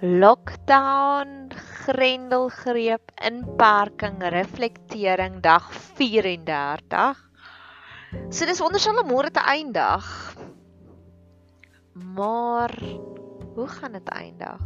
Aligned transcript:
lockdown, 0.00 1.48
grendelgreep, 1.86 3.12
inperking, 3.24 4.20
reflektering 4.20 5.40
dag 5.40 5.70
34. 5.96 7.14
So 8.28 8.44
dis 8.46 8.60
wondersame 8.60 9.06
môre 9.08 9.30
te 9.30 9.40
eindig. 9.40 10.04
Maar 11.92 12.74
hoe 13.54 13.68
gaan 13.68 13.92
dit 13.96 14.08
eindig? 14.08 14.60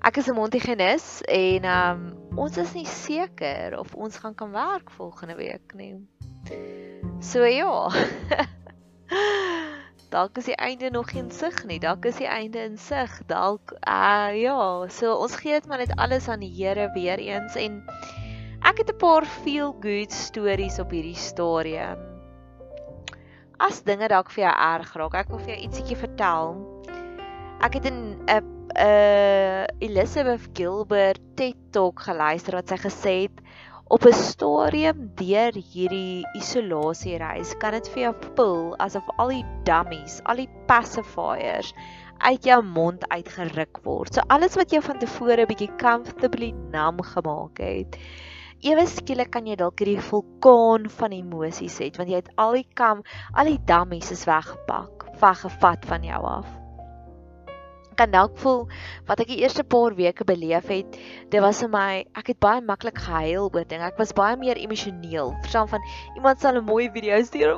Ek 0.00 0.16
is 0.16 0.28
'n 0.28 0.34
Montigenis 0.34 1.20
en 1.28 1.64
um, 1.64 2.02
ons 2.36 2.56
is 2.56 2.72
nie 2.72 2.86
seker 2.86 3.78
of 3.78 3.94
ons 3.94 4.16
gaan 4.16 4.34
kan 4.34 4.52
werk 4.52 4.90
volgende 4.90 5.34
week 5.34 5.74
nie. 5.74 5.96
So 7.20 7.44
ja. 7.44 7.88
dalk 10.10 10.38
is 10.38 10.48
die 10.48 10.56
einde 10.56 10.90
nog 10.90 11.10
geen 11.10 11.30
sig 11.30 11.64
nie. 11.64 11.78
Dalk 11.82 12.04
is 12.04 12.18
die 12.20 12.28
einde 12.28 12.62
in 12.64 12.78
sig. 12.78 13.10
Dalk 13.26 13.74
uh 13.82 14.32
ja, 14.34 14.88
so 14.88 15.14
ons 15.14 15.36
gee 15.42 15.52
dit 15.52 15.66
maar 15.66 15.82
net 15.82 15.94
alles 15.96 16.28
aan 16.28 16.40
die 16.44 16.52
Here 16.52 16.90
weer 16.94 17.18
eens 17.18 17.56
en 17.56 17.82
ek 18.62 18.82
het 18.82 18.90
'n 18.90 18.98
paar 18.98 19.24
feel 19.24 19.76
good 19.80 20.12
stories 20.12 20.78
op 20.78 20.90
hierdie 20.90 21.18
stadium. 21.18 21.98
As 23.58 23.82
dinge 23.82 24.08
dalk 24.08 24.30
vir 24.30 24.44
jou 24.44 24.54
erg 24.54 24.92
raak, 24.94 25.14
ek 25.14 25.28
wil 25.28 25.38
vir 25.38 25.54
jou 25.54 25.62
ietsiekie 25.62 25.96
vertel. 25.96 26.56
Ek 27.60 27.74
het 27.74 27.84
in 27.84 28.16
'n 28.16 28.28
uh, 28.28 28.42
uh 28.76 29.64
Elizabeth 29.78 30.48
Gilbert 30.52 31.20
TED 31.34 31.56
Talk 31.70 32.00
geluister 32.00 32.54
wat 32.54 32.68
sy 32.68 32.76
gesê 32.76 33.14
het 33.22 33.40
op 33.88 34.04
'n 34.04 34.12
stadium 34.12 35.10
deur 35.14 35.54
hierdie 35.54 36.26
isolasiereis 36.34 37.52
kan 37.62 37.76
dit 37.76 37.88
vir 37.94 38.02
jou 38.02 38.14
voel 38.36 38.74
asof 38.82 39.12
al 39.22 39.30
die 39.30 39.44
dummies, 39.68 40.18
al 40.24 40.42
die 40.42 40.48
pacifiers 40.66 41.70
uit 42.18 42.44
jou 42.44 42.62
mond 42.62 43.06
uitgeruk 43.08 43.78
word. 43.84 44.14
So 44.14 44.26
alles 44.26 44.58
wat 44.58 44.74
jou 44.74 44.82
van 44.82 44.98
tevore 44.98 45.46
bietjie 45.46 45.70
comfortably 45.78 46.50
nam 46.72 46.98
gemaak 47.02 47.62
het. 47.62 47.98
Ewe 48.60 48.86
skielik 48.86 49.30
kan 49.30 49.46
jy 49.46 49.54
dalk 49.54 49.78
hierdie 49.78 50.02
vulkaan 50.02 50.90
van 50.90 51.12
emosies 51.12 51.78
hê 51.78 51.92
want 51.96 52.10
jy 52.10 52.24
het 52.24 52.34
al 52.36 52.58
die 52.58 52.68
kam, 52.74 53.02
al 53.34 53.54
die 53.54 53.64
dummies 53.64 54.10
is 54.10 54.26
weggepak, 54.26 55.10
weggevat 55.20 55.86
van 55.86 56.02
jou 56.02 56.24
af 56.24 56.65
kan 57.96 58.12
dalk 58.12 58.36
voel 58.42 58.66
wat 59.08 59.20
ek 59.24 59.30
die 59.32 59.40
eerste 59.42 59.64
paar 59.64 59.96
weke 59.96 60.24
beleef 60.28 60.68
het, 60.72 60.98
dit 61.32 61.40
was 61.42 61.62
vir 61.64 61.72
my 61.72 61.88
ek 62.18 62.32
het 62.32 62.40
baie 62.42 62.62
maklik 62.64 62.98
gehuil 63.06 63.48
oor 63.48 63.64
dinge. 63.64 63.88
Ek 63.88 63.98
was 64.00 64.14
baie 64.16 64.36
meer 64.40 64.60
emosioneel. 64.60 65.34
Verstaan 65.44 65.68
van 65.72 65.84
iemand 66.14 66.40
sal 66.40 66.60
'n 66.60 66.64
mooi 66.64 66.90
video 66.92 67.22
stuur. 67.22 67.56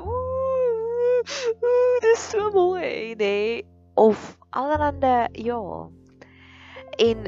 Dit 2.00 2.10
is 2.14 2.30
so 2.30 2.50
mooi, 2.50 3.14
nee. 3.18 3.64
Of 3.94 4.38
allerhande 4.50 5.28
ja. 5.32 5.88
En 6.98 7.18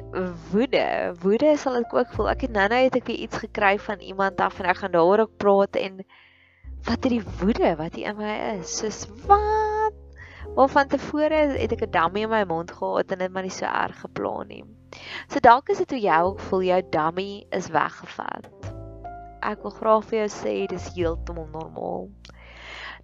woede, 0.51 1.15
woede 1.23 1.57
sal 1.57 1.77
ek 1.83 1.95
ook 1.95 2.15
voel. 2.15 2.31
Ek 2.31 2.47
het 2.47 2.55
nou-nou 2.55 2.83
het 2.85 2.97
ek 2.97 3.07
weer 3.07 3.23
iets 3.27 3.43
gekry 3.43 3.79
van 3.79 4.01
iemand 4.01 4.41
af 4.41 4.59
en 4.61 4.71
ek 4.71 4.83
gaan 4.83 4.95
daaroor 4.95 5.27
ook 5.27 5.37
praat 5.37 5.77
en 5.77 6.05
wat 6.87 7.03
het 7.05 7.13
die 7.13 7.25
woede 7.41 7.77
wat 7.77 7.95
hier 7.95 8.15
in 8.15 8.17
my 8.17 8.37
is. 8.59 8.79
Soos 8.79 9.07
wat 9.27 9.70
Maar 10.57 10.69
van 10.69 10.89
tevore 10.89 11.35
het 11.35 11.73
ek 11.73 11.87
'n 11.87 11.91
dummy 11.91 12.23
in 12.23 12.29
my 12.29 12.45
mond 12.45 12.73
gehad 12.73 13.11
en 13.13 13.19
dit 13.19 13.33
maar 13.33 13.43
nie 13.43 13.51
so 13.55 13.65
erg 13.65 14.01
geplan 14.01 14.47
nie. 14.47 14.65
So 15.29 15.39
dalk 15.39 15.69
is 15.69 15.79
dit 15.79 15.91
hoe 15.91 16.01
jy 16.01 16.21
ook 16.21 16.41
voel 16.41 16.63
jou 16.63 16.83
dummy 16.91 17.47
is 17.51 17.69
weggevat. 17.69 18.51
Ek 19.41 19.63
wil 19.63 19.71
graag 19.71 20.05
vir 20.05 20.19
jou 20.19 20.29
sê 20.29 20.67
dis 20.67 20.91
heeltemal 20.95 21.47
normaal. 21.53 22.09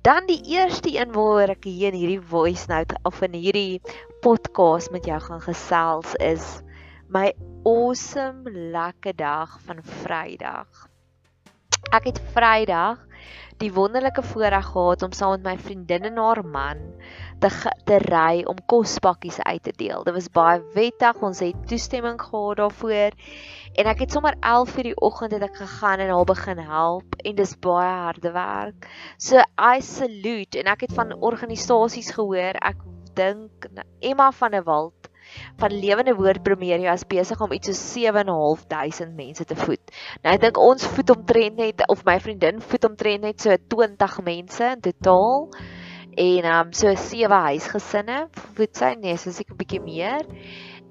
Dan 0.02 0.26
die 0.26 0.42
eerste 0.54 0.90
een 0.98 1.12
waaroor 1.12 1.54
ek 1.54 1.64
hier 1.64 1.92
in 1.92 1.98
hierdie 1.98 2.20
voice 2.20 2.66
note 2.68 2.98
of 3.02 3.22
in 3.22 3.32
hierdie 3.32 3.80
podcast 4.20 4.90
met 4.90 5.06
jou 5.06 5.20
gaan 5.20 5.40
gesels 5.40 6.14
is 6.14 6.62
my 7.08 7.32
awesome 7.64 8.50
lekker 8.50 9.16
dag 9.16 9.58
van 9.66 9.82
Vrydag. 9.82 10.88
Ek 11.94 12.04
het 12.10 12.20
Vrydag 12.34 13.05
die 13.60 13.72
wonderlike 13.72 14.22
voorreg 14.22 14.66
gehad 14.72 15.02
om 15.02 15.12
saam 15.16 15.30
met 15.30 15.44
my 15.44 15.54
vriendin 15.58 16.04
en 16.08 16.18
haar 16.20 16.42
man 16.44 16.82
te 17.40 17.50
te 17.88 17.98
ry 18.04 18.42
om 18.48 18.58
kospakkies 18.68 19.38
uit 19.40 19.62
te 19.62 19.72
deel. 19.76 20.04
Dit 20.04 20.14
was 20.14 20.28
baie 20.32 20.60
wettig. 20.74 21.22
Ons 21.22 21.40
het 21.44 21.66
toestemming 21.68 22.20
gehad 22.20 22.60
daarvoor. 22.60 23.16
En 23.76 23.90
ek 23.92 24.04
het 24.04 24.12
sommer 24.12 24.36
11:00 24.40 24.88
die 24.90 24.96
oggend 24.96 25.32
het 25.32 25.42
ek 25.42 25.56
gegaan 25.56 26.04
en 26.04 26.12
haar 26.12 26.24
begin 26.24 26.58
help 26.58 27.16
en 27.24 27.34
dis 27.36 27.58
baie 27.58 27.96
harde 28.04 28.32
werk. 28.32 28.88
So 29.16 29.42
I 29.56 29.80
salute 29.80 30.58
en 30.58 30.72
ek 30.72 30.88
het 30.88 30.92
van 30.92 31.12
organisasies 31.12 32.10
gehoor. 32.10 32.60
Ek 32.60 32.76
dink 33.14 33.68
Emma 34.00 34.32
van 34.32 34.50
der 34.50 34.64
Walt 34.64 35.05
van 35.60 35.72
Lewende 35.72 36.14
Woord 36.18 36.42
Premier 36.42 36.92
is 36.92 37.06
besig 37.08 37.40
om 37.40 37.52
iets 37.52 37.72
so 37.72 38.00
7.500 38.00 39.14
mense 39.16 39.44
te 39.44 39.56
voed. 39.56 39.94
Nou 40.22 40.34
ek 40.34 40.44
dink 40.46 40.60
ons 40.60 40.86
voed 40.96 41.14
omtrent 41.16 41.56
net 41.60 41.86
of 41.92 42.04
my 42.08 42.18
vriendin 42.20 42.60
voed 42.60 42.88
omtrent 42.90 43.26
net 43.26 43.40
so 43.40 43.56
20 43.74 44.20
mense 44.26 44.70
in 44.76 44.84
totaal. 44.84 45.48
En 46.16 46.48
um 46.48 46.72
so 46.72 46.94
sewe 46.96 47.40
huisgesinne 47.48 48.22
voed 48.56 48.76
sy. 48.76 48.94
Nee 49.00 49.16
so 49.20 49.30
seker 49.30 49.54
'n 49.54 49.60
bietjie 49.60 49.82
meer 49.84 50.24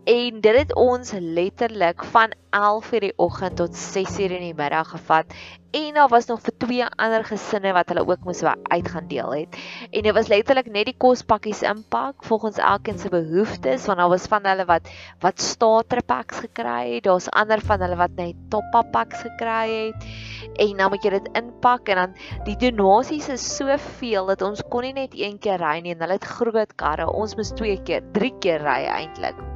en 0.05 0.41
dit 0.41 0.55
het 0.55 0.73
ons 0.77 1.11
letterlik 1.17 2.03
van 2.13 2.33
11:00 2.49 2.99
die 2.99 3.13
oggend 3.17 3.55
tot 3.55 3.75
6:00 3.75 4.31
in 4.31 4.41
die 4.41 4.53
middag 4.53 4.89
gevat. 4.89 5.25
En 5.71 5.93
daar 5.93 6.07
was 6.07 6.25
nog 6.25 6.41
vir 6.41 6.53
twee 6.57 6.85
ander 6.85 7.23
gesinne 7.25 7.73
wat 7.73 7.89
hulle 7.89 8.07
ook 8.07 8.23
moes 8.23 8.43
uit 8.43 8.87
gaan 8.87 9.07
deel 9.07 9.33
het. 9.33 9.57
En 9.91 10.01
dit 10.01 10.13
was 10.13 10.27
letterlik 10.27 10.69
net 10.71 10.85
die 10.85 10.97
kospakkies 10.97 11.61
inpak 11.61 12.23
volgens 12.23 12.57
elkeen 12.57 12.99
se 12.99 13.09
behoeftes 13.09 13.85
want 13.85 13.97
daar 13.97 14.09
was 14.09 14.27
van 14.27 14.45
hulle 14.45 14.65
wat 14.65 14.89
wat 15.19 15.41
starter 15.41 16.03
packs 16.03 16.37
gekry 16.37 16.93
het 16.93 17.03
daar's 17.03 17.29
ander 17.29 17.61
van 17.61 17.81
hulle 17.81 17.95
wat 17.95 18.15
net 18.15 18.35
top 18.49 18.75
up 18.75 18.91
packs 18.91 19.19
gekry 19.19 19.69
het. 19.69 20.05
En 20.53 20.77
dan 20.77 20.89
moet 20.89 21.03
jy 21.03 21.09
dit 21.09 21.29
inpak 21.33 21.89
en 21.89 21.95
dan 21.95 22.15
die 22.43 22.55
donasies 22.55 23.29
is 23.29 23.55
soveel 23.55 24.25
dat 24.25 24.41
ons 24.41 24.63
kon 24.69 24.81
nie 24.81 24.93
net 24.93 25.13
een 25.13 25.39
keer 25.39 25.59
ry 25.59 25.79
nie 25.79 25.91
en 25.91 25.99
hulle 25.99 26.13
het 26.13 26.23
groot 26.37 26.75
karre. 26.75 27.11
Ons 27.11 27.35
moes 27.35 27.51
twee 27.51 27.81
keer 27.83 28.01
drie 28.11 28.33
keer 28.39 28.61
ry 28.61 28.85
eintlik 28.85 29.54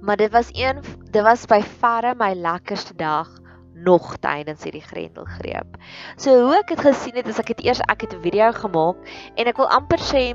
maar 0.00 0.16
dit 0.16 0.32
was 0.32 0.48
een 0.52 0.82
dit 1.10 1.22
was 1.22 1.46
by 1.46 1.60
verre 1.80 2.14
my 2.18 2.32
lekkerste 2.34 2.94
dag 2.96 3.28
nog 3.74 4.16
tydens 4.18 4.62
hierdie 4.66 4.82
grendelgreep. 4.82 5.76
So 6.16 6.34
hoe 6.46 6.56
ek 6.58 6.74
dit 6.74 6.80
gesien 6.82 7.18
het, 7.18 7.28
is 7.30 7.38
ek 7.38 7.54
het 7.54 7.62
eers 7.64 7.82
ek 7.86 8.06
het 8.06 8.14
'n 8.16 8.22
video 8.22 8.52
gemaak 8.52 8.96
en 9.36 9.46
ek 9.46 9.56
wil 9.56 9.68
amper 9.68 9.98
sê 9.98 10.34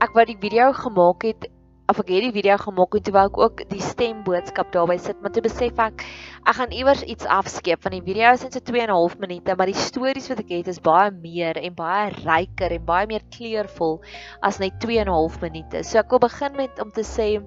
ek 0.00 0.14
wou 0.14 0.24
die 0.24 0.40
video 0.40 0.72
gemaak 0.72 1.22
het 1.22 1.50
of 1.88 1.98
ek 2.00 2.08
het 2.08 2.24
die 2.24 2.32
video 2.32 2.56
gemaak 2.56 2.94
en 2.96 3.02
toe 3.04 3.12
wou 3.12 3.24
ek 3.28 3.38
ook 3.38 3.62
die 3.68 3.82
stemboodskap 3.84 4.72
daarby 4.72 4.96
sit, 4.96 5.20
maar 5.20 5.32
toe 5.32 5.42
besef 5.44 5.78
ek 5.78 6.04
ek 6.48 6.56
gaan 6.56 6.72
iewers 6.72 7.02
iets 7.02 7.26
afskeep 7.28 7.82
van 7.84 7.92
die 7.92 8.04
video 8.04 8.32
is 8.32 8.42
net 8.42 8.56
so 8.56 8.60
2 8.60 8.80
en 8.80 8.88
'n 8.88 8.96
half 8.96 9.18
minute, 9.18 9.54
maar 9.56 9.66
die 9.66 9.76
stories 9.76 10.28
wat 10.28 10.40
ek 10.40 10.48
het 10.48 10.68
is 10.68 10.80
baie 10.80 11.10
meer 11.10 11.56
en 11.60 11.74
baie 11.74 12.10
ryker 12.24 12.72
en 12.72 12.84
baie 12.84 13.06
meer 13.06 13.24
kleurvol 13.36 14.00
as 14.40 14.58
net 14.58 14.80
2 14.80 14.98
en 14.98 15.08
'n 15.08 15.12
half 15.12 15.40
minute. 15.40 15.84
So 15.84 15.98
ek 15.98 16.10
wil 16.10 16.24
begin 16.24 16.56
met 16.56 16.80
om 16.80 16.90
te 16.90 17.04
sê 17.04 17.44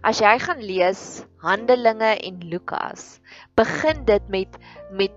As 0.00 0.20
jy 0.22 0.30
gaan 0.40 0.62
lees 0.64 1.00
Handelinge 1.44 2.14
en 2.24 2.38
Lukas, 2.48 3.20
begin 3.56 4.04
dit 4.08 4.28
met 4.32 4.56
met 4.96 5.12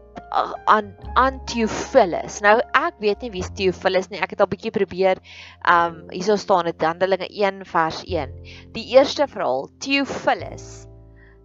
aan 0.67 0.89
Antiophilus. 1.15 2.41
Nou 2.43 2.57
ek 2.75 2.97
weet 2.99 3.21
nie 3.23 3.31
wie 3.35 3.43
Theophilus 3.55 4.09
nie. 4.11 4.19
Ek 4.19 4.33
het 4.33 4.41
al 4.43 4.49
bietjie 4.51 4.73
probeer 4.75 5.21
um 5.69 6.01
hierso 6.11 6.35
staan 6.41 6.67
dit 6.67 6.83
Handelinge 6.83 7.29
1 7.29 7.61
vers 7.69 8.01
1. 8.03 8.33
Die 8.75 8.87
eerste 8.97 9.29
verhaal, 9.29 9.69
Theophilus 9.83 10.87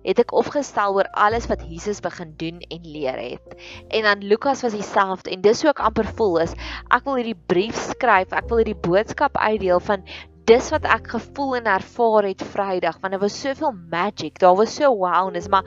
het 0.09 0.22
ek 0.22 0.32
opgestel 0.32 0.97
oor 0.97 1.09
alles 1.19 1.47
wat 1.50 1.62
Jesus 1.69 2.00
begin 2.03 2.32
doen 2.41 2.62
en 2.72 2.87
leer 2.87 3.19
het. 3.19 3.59
En 3.93 4.06
dan 4.09 4.25
Lukas 4.25 4.65
was 4.65 4.75
dieselfde 4.75 5.31
en 5.34 5.43
dis 5.44 5.62
hoe 5.62 5.70
ek 5.75 5.82
amper 5.84 6.09
voel 6.19 6.41
is 6.47 6.56
ek 6.94 7.05
wil 7.05 7.20
hierdie 7.20 7.38
brief 7.50 7.76
skryf, 7.93 8.32
ek 8.32 8.49
wil 8.50 8.62
hierdie 8.62 8.79
boodskap 8.88 9.37
uitdeel 9.38 9.82
van 9.85 10.06
dis 10.49 10.71
wat 10.73 10.87
ek 10.89 11.11
gevoel 11.12 11.59
en 11.59 11.67
ervaar 11.69 12.25
het 12.25 12.43
Vrydag 12.55 12.97
want 13.03 13.12
dit 13.12 13.21
was 13.21 13.37
soveel 13.37 13.75
magic. 13.93 14.39
Daar 14.41 14.56
was 14.56 14.77
so 14.79 14.89
wildness, 14.97 15.49
maar 15.53 15.67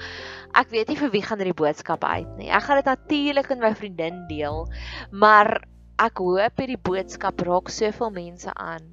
ek 0.57 0.72
weet 0.74 0.89
nie 0.89 0.98
vir 0.98 1.12
wie 1.13 1.22
gaan 1.22 1.42
hierdie 1.42 1.57
boodskap 1.60 2.01
uit 2.04 2.30
nie. 2.39 2.50
Ek 2.50 2.66
gaan 2.66 2.80
dit 2.80 2.89
natuurlik 2.89 3.51
met 3.54 3.62
my 3.62 3.72
vriendin 3.78 4.24
deel, 4.31 4.63
maar 5.13 5.60
ek 6.01 6.24
hoop 6.24 6.63
hierdie 6.63 6.80
boodskap 6.81 7.44
raak 7.45 7.69
soveel 7.69 8.10
mense 8.16 8.54
aan. 8.57 8.88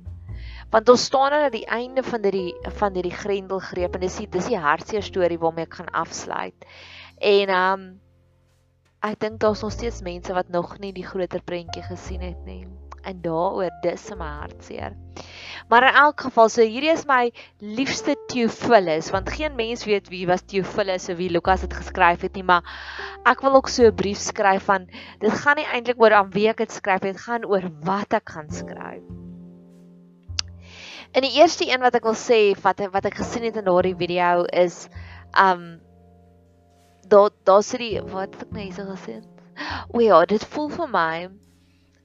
Want 0.69 0.93
ons 0.93 1.07
staan 1.09 1.33
aan 1.33 1.55
die 1.55 1.65
einde 1.65 2.05
van 2.05 2.27
hierdie 2.27 2.75
van 2.83 2.99
hierdie 2.99 3.17
grendelgreep 3.17 3.97
en 3.97 4.05
dis 4.05 4.19
die 4.21 4.29
dis 4.35 4.51
die 4.53 4.61
hartseer 4.61 5.07
storie 5.07 5.41
waarmee 5.41 5.71
ek 5.71 5.79
gaan 5.81 5.95
afsluit. 5.97 6.69
En 7.17 7.55
um 7.55 7.89
ek 9.09 9.17
dink 9.25 9.41
daar's 9.41 9.65
nog 9.65 9.73
steeds 9.73 10.03
mense 10.05 10.37
wat 10.37 10.53
nog 10.53 10.77
nie 10.85 10.93
die 10.93 11.07
groter 11.07 11.41
prentjie 11.41 11.87
gesien 11.87 12.21
het 12.27 12.45
nie 12.45 12.67
en 13.09 13.21
daaroor 13.25 13.73
dis 13.83 14.09
my 14.19 14.29
hartseer. 14.43 14.97
Maar 15.69 15.89
in 15.89 15.99
elk 16.01 16.21
geval, 16.27 16.49
so 16.49 16.65
hierdie 16.65 16.93
is 16.93 17.05
my 17.09 17.29
liefste 17.61 18.15
Theophilus, 18.33 19.11
want 19.13 19.31
geen 19.33 19.57
mens 19.57 19.85
weet 19.89 20.09
wie 20.13 20.27
was 20.29 20.45
Theophilus 20.49 21.09
of 21.13 21.19
wie 21.21 21.31
Lukas 21.33 21.65
het 21.67 21.75
geskryf 21.77 22.25
het 22.25 22.37
nie, 22.39 22.45
maar 22.45 22.65
ek 23.29 23.45
wil 23.45 23.59
ook 23.61 23.69
so 23.69 23.89
'n 23.89 23.95
brief 23.95 24.19
skryf 24.19 24.65
van 24.65 24.89
dit 25.21 25.33
gaan 25.33 25.57
nie 25.57 25.67
eintlik 25.67 26.01
oor 26.01 26.13
aan 26.13 26.31
wie 26.33 26.49
ek 26.49 26.65
dit 26.65 26.73
skryf 26.73 27.03
nie, 27.03 27.13
dit 27.13 27.21
gaan 27.21 27.45
oor 27.45 27.71
wat 27.85 28.13
ek 28.13 28.29
gaan 28.31 28.51
skryf. 28.51 29.03
In 31.13 31.25
die 31.25 31.37
eerste 31.41 31.65
een 31.69 31.81
wat 31.81 31.95
ek 31.95 32.05
wil 32.05 32.17
sê 32.17 32.55
wat 32.63 32.81
wat 32.93 33.05
ek 33.05 33.21
gesien 33.21 33.45
het 33.45 33.57
in 33.57 33.65
daardie 33.65 33.97
video 33.97 34.45
is 34.45 34.89
um 35.37 35.81
daar 37.09 37.31
daar 37.45 37.63
sit 37.63 37.81
die 37.81 38.01
wat 38.01 38.35
het 38.35 38.43
ek 38.43 38.53
nou 38.53 38.63
hierso 38.63 38.85
gesien? 38.85 39.25
O 39.93 40.01
ja, 40.01 40.25
dit 40.25 40.45
voel 40.45 40.69
vir 40.69 40.89
my 40.89 41.29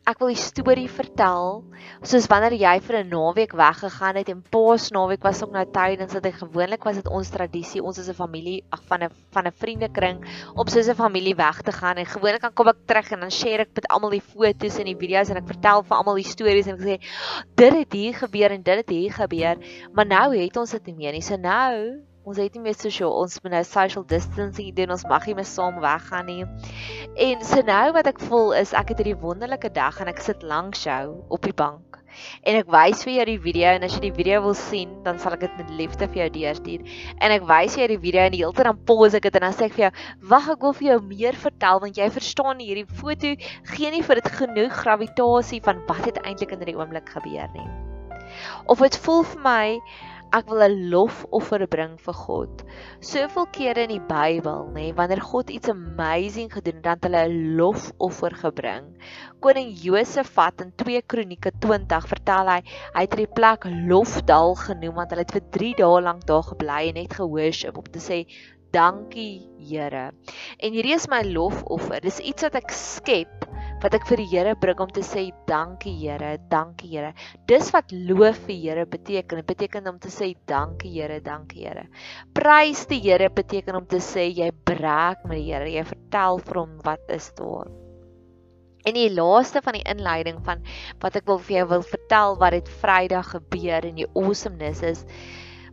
ek 0.03 0.19
wil 0.19 0.33
die 0.33 0.39
storie 0.39 0.89
vertel 0.91 1.61
soos 2.03 2.25
wanneer 2.31 2.57
jy 2.59 2.73
vir 2.83 2.97
'n 2.99 3.09
naweek 3.13 3.53
weggegaan 3.55 4.17
het 4.19 4.29
en 4.33 4.41
Paas 4.55 4.89
naweek 4.91 5.23
was 5.23 5.43
ook 5.43 5.53
nou 5.55 5.63
tyd 5.63 6.03
en 6.03 6.09
sit 6.09 6.25
hy 6.25 6.31
gewoonlik 6.31 6.83
was 6.83 6.99
dit 6.99 7.07
ons 7.07 7.31
tradisie 7.31 7.81
ons 7.81 7.97
is 7.97 8.09
'n 8.09 8.19
familie 8.19 8.63
ag 8.69 8.83
van 8.89 9.03
'n 9.03 9.09
van 9.31 9.47
'n 9.47 9.55
vriendekring 9.63 10.19
om 10.55 10.67
soos 10.67 10.89
'n 10.89 10.99
familie 10.99 11.35
weg 11.35 11.61
te 11.61 11.71
gaan 11.71 11.95
en 11.97 12.05
gewoonlik 12.05 12.41
dan 12.41 12.53
kom 12.53 12.67
ek 12.67 12.85
terug 12.85 13.11
en 13.11 13.19
dan 13.19 13.31
share 13.31 13.61
ek 13.61 13.75
met 13.75 13.87
almal 13.87 14.09
die 14.09 14.21
foto's 14.21 14.79
en 14.79 14.85
die 14.85 14.99
video's 14.99 15.29
en 15.29 15.37
ek 15.37 15.47
vertel 15.47 15.83
vir 15.83 15.97
almal 15.97 16.15
die 16.15 16.31
stories 16.35 16.67
en 16.67 16.75
ek 16.75 16.81
sê 16.81 16.99
dit 17.55 17.73
het 17.73 17.93
hier 17.93 18.13
gebeur 18.13 18.51
en 18.51 18.61
dit 18.61 18.75
het 18.75 18.89
hier 18.89 19.13
gebeur 19.13 19.55
maar 19.93 20.05
nou 20.05 20.35
het 20.35 20.57
ons 20.57 20.71
dit 20.71 20.85
nie 20.87 20.95
meer 20.95 21.13
nie. 21.13 21.21
So 21.21 21.37
nou 21.37 22.03
Ons 22.23 22.37
het 22.39 22.53
nie 22.55 22.61
meer 22.63 22.75
sosiaal, 22.79 23.11
ons 23.19 23.41
moet 23.43 23.51
nou 23.51 23.63
social 23.67 24.05
distancing 24.07 24.69
doen. 24.77 24.93
Ons 24.95 25.03
mag 25.11 25.25
nie 25.27 25.35
meer 25.35 25.47
saam 25.49 25.81
weggaan 25.83 26.29
nie. 26.31 26.45
En 27.19 27.43
so 27.43 27.65
nou 27.67 27.87
wat 27.97 28.07
ek 28.13 28.21
voel 28.29 28.53
is 28.61 28.71
ek 28.79 28.93
het 28.93 29.01
hierdie 29.03 29.19
wonderlike 29.19 29.73
dag 29.75 29.99
en 29.99 30.11
ek 30.11 30.23
sit 30.23 30.45
langs 30.47 30.85
jou 30.87 31.17
op 31.35 31.43
die 31.43 31.55
bank. 31.59 31.99
En 32.47 32.55
ek 32.55 32.69
wys 32.71 33.01
vir 33.03 33.13
jou 33.17 33.25
die 33.27 33.39
video 33.43 33.73
en 33.73 33.83
as 33.83 33.97
jy 33.97 34.05
die 34.05 34.13
video 34.15 34.39
wil 34.45 34.55
sien, 34.55 34.93
dan 35.03 35.19
sal 35.19 35.35
ek 35.35 35.43
dit 35.43 35.59
met 35.59 35.75
liefde 35.81 36.07
vir 36.13 36.21
jou 36.21 36.29
deurstuur. 36.37 36.95
En 37.19 37.35
ek 37.35 37.47
wys 37.49 37.75
jou 37.81 37.87
die 37.91 37.99
video 38.05 38.23
en 38.23 38.35
die 38.37 38.43
hele 38.45 38.55
tyd 38.55 38.69
dan 38.69 38.81
pause 38.87 39.19
ek 39.19 39.27
dit 39.27 39.39
en 39.41 39.47
dan 39.49 39.57
sê 39.57 39.67
ek 39.67 39.75
vir 39.75 39.85
jou, 39.87 39.93
"Wag, 40.31 40.49
ek 40.55 40.61
wil 40.61 40.73
vir 40.79 40.87
jou 40.93 40.99
meer 41.01 41.33
vertel 41.33 41.79
want 41.83 41.97
jy 41.97 42.09
verstaan 42.09 42.57
nie 42.57 42.69
hierdie 42.71 42.87
foto 43.01 43.35
gee 43.75 43.91
nie 43.91 44.03
vir 44.03 44.21
dit 44.21 44.31
genoeg 44.39 44.71
gravitasie 44.71 45.61
van 45.61 45.83
wat 45.87 46.05
het 46.05 46.23
eintlik 46.23 46.53
in 46.53 46.59
hierdie 46.59 46.79
oomblik 46.79 47.09
gebeur 47.09 47.49
nie." 47.53 47.67
Of 48.67 48.79
dit 48.79 48.97
voel 48.97 49.23
vir 49.23 49.41
my 49.41 49.79
ek 50.33 50.47
wil 50.49 50.63
'n 50.65 50.89
lofoffer 50.89 51.67
bring 51.69 51.93
vir 52.05 52.15
God. 52.17 52.63
Soveel 52.99 53.45
kere 53.53 53.83
in 53.85 53.91
die 53.93 54.05
Bybel, 54.09 54.65
nê, 54.73 54.87
nee, 54.87 54.93
wanneer 54.97 55.21
God 55.21 55.51
iets 55.53 55.69
amazing 55.69 56.49
gedoen 56.53 56.79
het, 56.79 56.83
dan 56.83 56.97
het 56.97 57.05
hulle 57.05 57.21
'n 57.27 57.55
lofoffer 57.59 58.33
gebring. 58.45 58.87
Koning 59.39 59.69
Josafat 59.83 60.61
in 60.61 60.71
2 60.75 61.01
Kronieke 61.01 61.51
20 61.59 62.07
vertel 62.07 62.49
hy, 62.49 62.61
hy 62.95 63.01
het 63.05 63.15
die 63.17 63.27
plek 63.27 63.69
Lofdal 63.91 64.55
genoem 64.55 64.95
want 64.95 65.11
hulle 65.11 65.21
het 65.21 65.37
vir 65.37 65.45
3 65.51 65.73
dae 65.77 66.01
lank 66.01 66.25
daar 66.25 66.43
gebly 66.43 66.89
en 66.89 66.95
net 66.95 67.13
gehoorship 67.13 67.77
om 67.77 67.83
te 67.83 67.99
sê 67.99 68.25
dankie 68.73 69.49
Here. 69.63 70.11
En 70.59 70.73
hierdie 70.73 70.95
is 70.95 71.07
my 71.07 71.21
lofoffer. 71.23 72.01
Dis 72.01 72.19
iets 72.19 72.43
wat 72.43 72.55
ek 72.55 72.71
skep 72.71 73.45
wat 73.83 73.97
ek 73.97 74.05
vir 74.07 74.21
die 74.23 74.29
Here 74.31 74.53
bring 74.55 74.79
om 74.79 74.91
te 74.95 75.03
sê 75.03 75.25
dankie 75.49 75.93
Here, 75.99 76.37
dankie 76.51 76.93
Here. 76.93 77.11
Dis 77.51 77.69
wat 77.75 77.91
loof 77.91 78.39
vir 78.47 78.55
Here 78.55 78.85
beteken. 78.87 79.41
Dit 79.41 79.49
beteken 79.49 79.89
om 79.91 79.99
te 79.99 80.11
sê 80.13 80.31
dankie 80.47 80.93
Here, 80.95 81.19
dankie 81.23 81.65
Here. 81.67 81.85
Prys 82.37 82.85
die 82.87 83.01
Here 83.03 83.27
beteken 83.29 83.75
om 83.81 83.87
te 83.89 83.99
sê 84.03 84.29
jy 84.31 84.51
breek 84.65 85.27
met 85.27 85.41
die 85.41 85.49
Here. 85.51 85.67
Jy 85.67 85.83
vertel 85.91 86.39
vir 86.47 86.61
hom 86.63 86.77
wat 86.87 87.11
is 87.11 87.27
daar. 87.35 87.71
En 88.87 88.95
die 88.95 89.09
laaste 89.11 89.61
van 89.63 89.77
die 89.77 89.85
inleiding 89.87 90.41
van 90.47 90.63
wat 91.03 91.19
ek 91.19 91.27
wil 91.27 91.39
vir 91.43 91.61
jou 91.61 91.67
wil 91.75 91.85
vertel 91.87 92.35
wat 92.39 92.55
dit 92.55 92.71
Vrydag 92.81 93.29
gebeur 93.35 93.87
en 93.87 93.99
die 93.99 94.09
awesomeness 94.11 94.83
is 94.83 95.05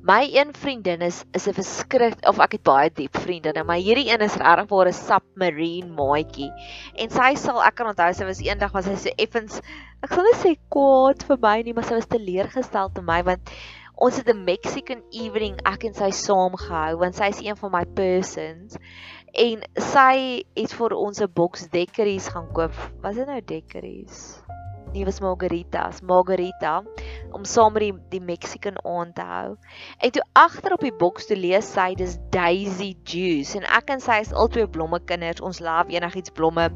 My 0.02 0.24
een 0.32 0.54
vriendin 0.56 1.02
is 1.04 1.24
is 1.36 1.46
'n 1.46 1.52
verskrik 1.52 2.28
of 2.28 2.38
ek 2.40 2.52
het 2.52 2.62
baie 2.62 2.90
diep 2.90 3.16
vriendinne, 3.20 3.64
maar 3.64 3.76
hierdie 3.76 4.08
een 4.08 4.22
is 4.24 4.36
regtig 4.40 4.68
waar 4.70 4.88
'n 4.88 4.96
submarine 4.96 5.92
maatjie. 5.92 6.48
En 6.94 7.10
sy 7.10 7.34
sal 7.34 7.60
ek 7.62 7.74
kan 7.74 7.90
onthou 7.90 8.12
sy 8.12 8.24
was 8.24 8.40
eendag 8.40 8.72
was 8.72 8.84
sy 8.84 8.96
so 8.96 9.12
effens 9.16 9.60
ek 10.02 10.14
sal 10.14 10.24
net 10.24 10.40
sê 10.40 10.56
kwaad 10.72 11.22
vir 11.28 11.38
my 11.42 11.62
nie, 11.62 11.74
maar 11.74 11.84
sy 11.84 11.94
was 12.00 12.08
teleurgestel 12.08 12.88
te 12.94 13.02
my 13.02 13.22
want 13.22 13.52
ons 13.96 14.16
het 14.16 14.28
'n 14.28 14.44
Mexican 14.44 15.02
evening 15.12 15.60
ek 15.66 15.84
en 15.84 15.94
sy 15.94 16.10
saam 16.10 16.56
gehou 16.56 16.96
want 16.96 17.14
sy 17.14 17.28
is 17.28 17.42
een 17.44 17.56
van 17.56 17.70
my 17.70 17.84
persons 17.84 18.78
en 19.34 19.60
sy 19.76 20.44
het 20.56 20.72
vir 20.72 20.96
ons 20.96 21.20
'n 21.20 21.28
boks 21.34 21.68
dekkeries 21.68 22.28
gaan 22.28 22.48
koop. 22.52 22.72
Was 23.02 23.16
dit 23.16 23.26
nou 23.26 23.40
dekkeries? 23.40 24.40
Nie 24.94 25.04
was 25.06 25.20
margaritas, 25.22 26.00
margarita 26.06 26.80
om 27.32 27.44
saam 27.44 27.74
met 27.76 27.84
die 27.84 27.92
die 28.16 28.22
Mexican 28.24 28.78
aand 28.84 29.14
te 29.14 29.26
hou. 29.26 29.54
En 30.02 30.14
toe 30.14 30.24
agter 30.38 30.74
op 30.74 30.84
die 30.84 30.94
boks 31.02 31.28
te 31.30 31.36
lees 31.38 31.68
sy 31.74 31.92
dis 31.98 32.16
Daisy 32.34 32.92
Juice 33.04 33.58
en 33.58 33.68
ek 33.78 33.92
en 33.94 34.02
sy 34.02 34.20
is 34.24 34.32
albei 34.32 34.66
blomme 34.66 35.00
kinders. 35.06 35.42
Ons 35.44 35.62
love 35.64 35.94
enigiets 35.94 36.34
blomme. 36.34 36.70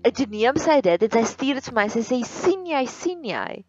En 0.00 0.16
toe 0.16 0.26
neem 0.30 0.58
sy 0.60 0.80
dit 0.84 1.06
en 1.06 1.14
sy 1.18 1.26
stuur 1.34 1.60
dit 1.60 1.70
vir 1.70 1.78
my. 1.80 1.86
Sy 1.92 2.04
sê 2.06 2.22
sien 2.26 2.64
jy, 2.68 2.84
sien 2.90 3.22
jy? 3.26 3.62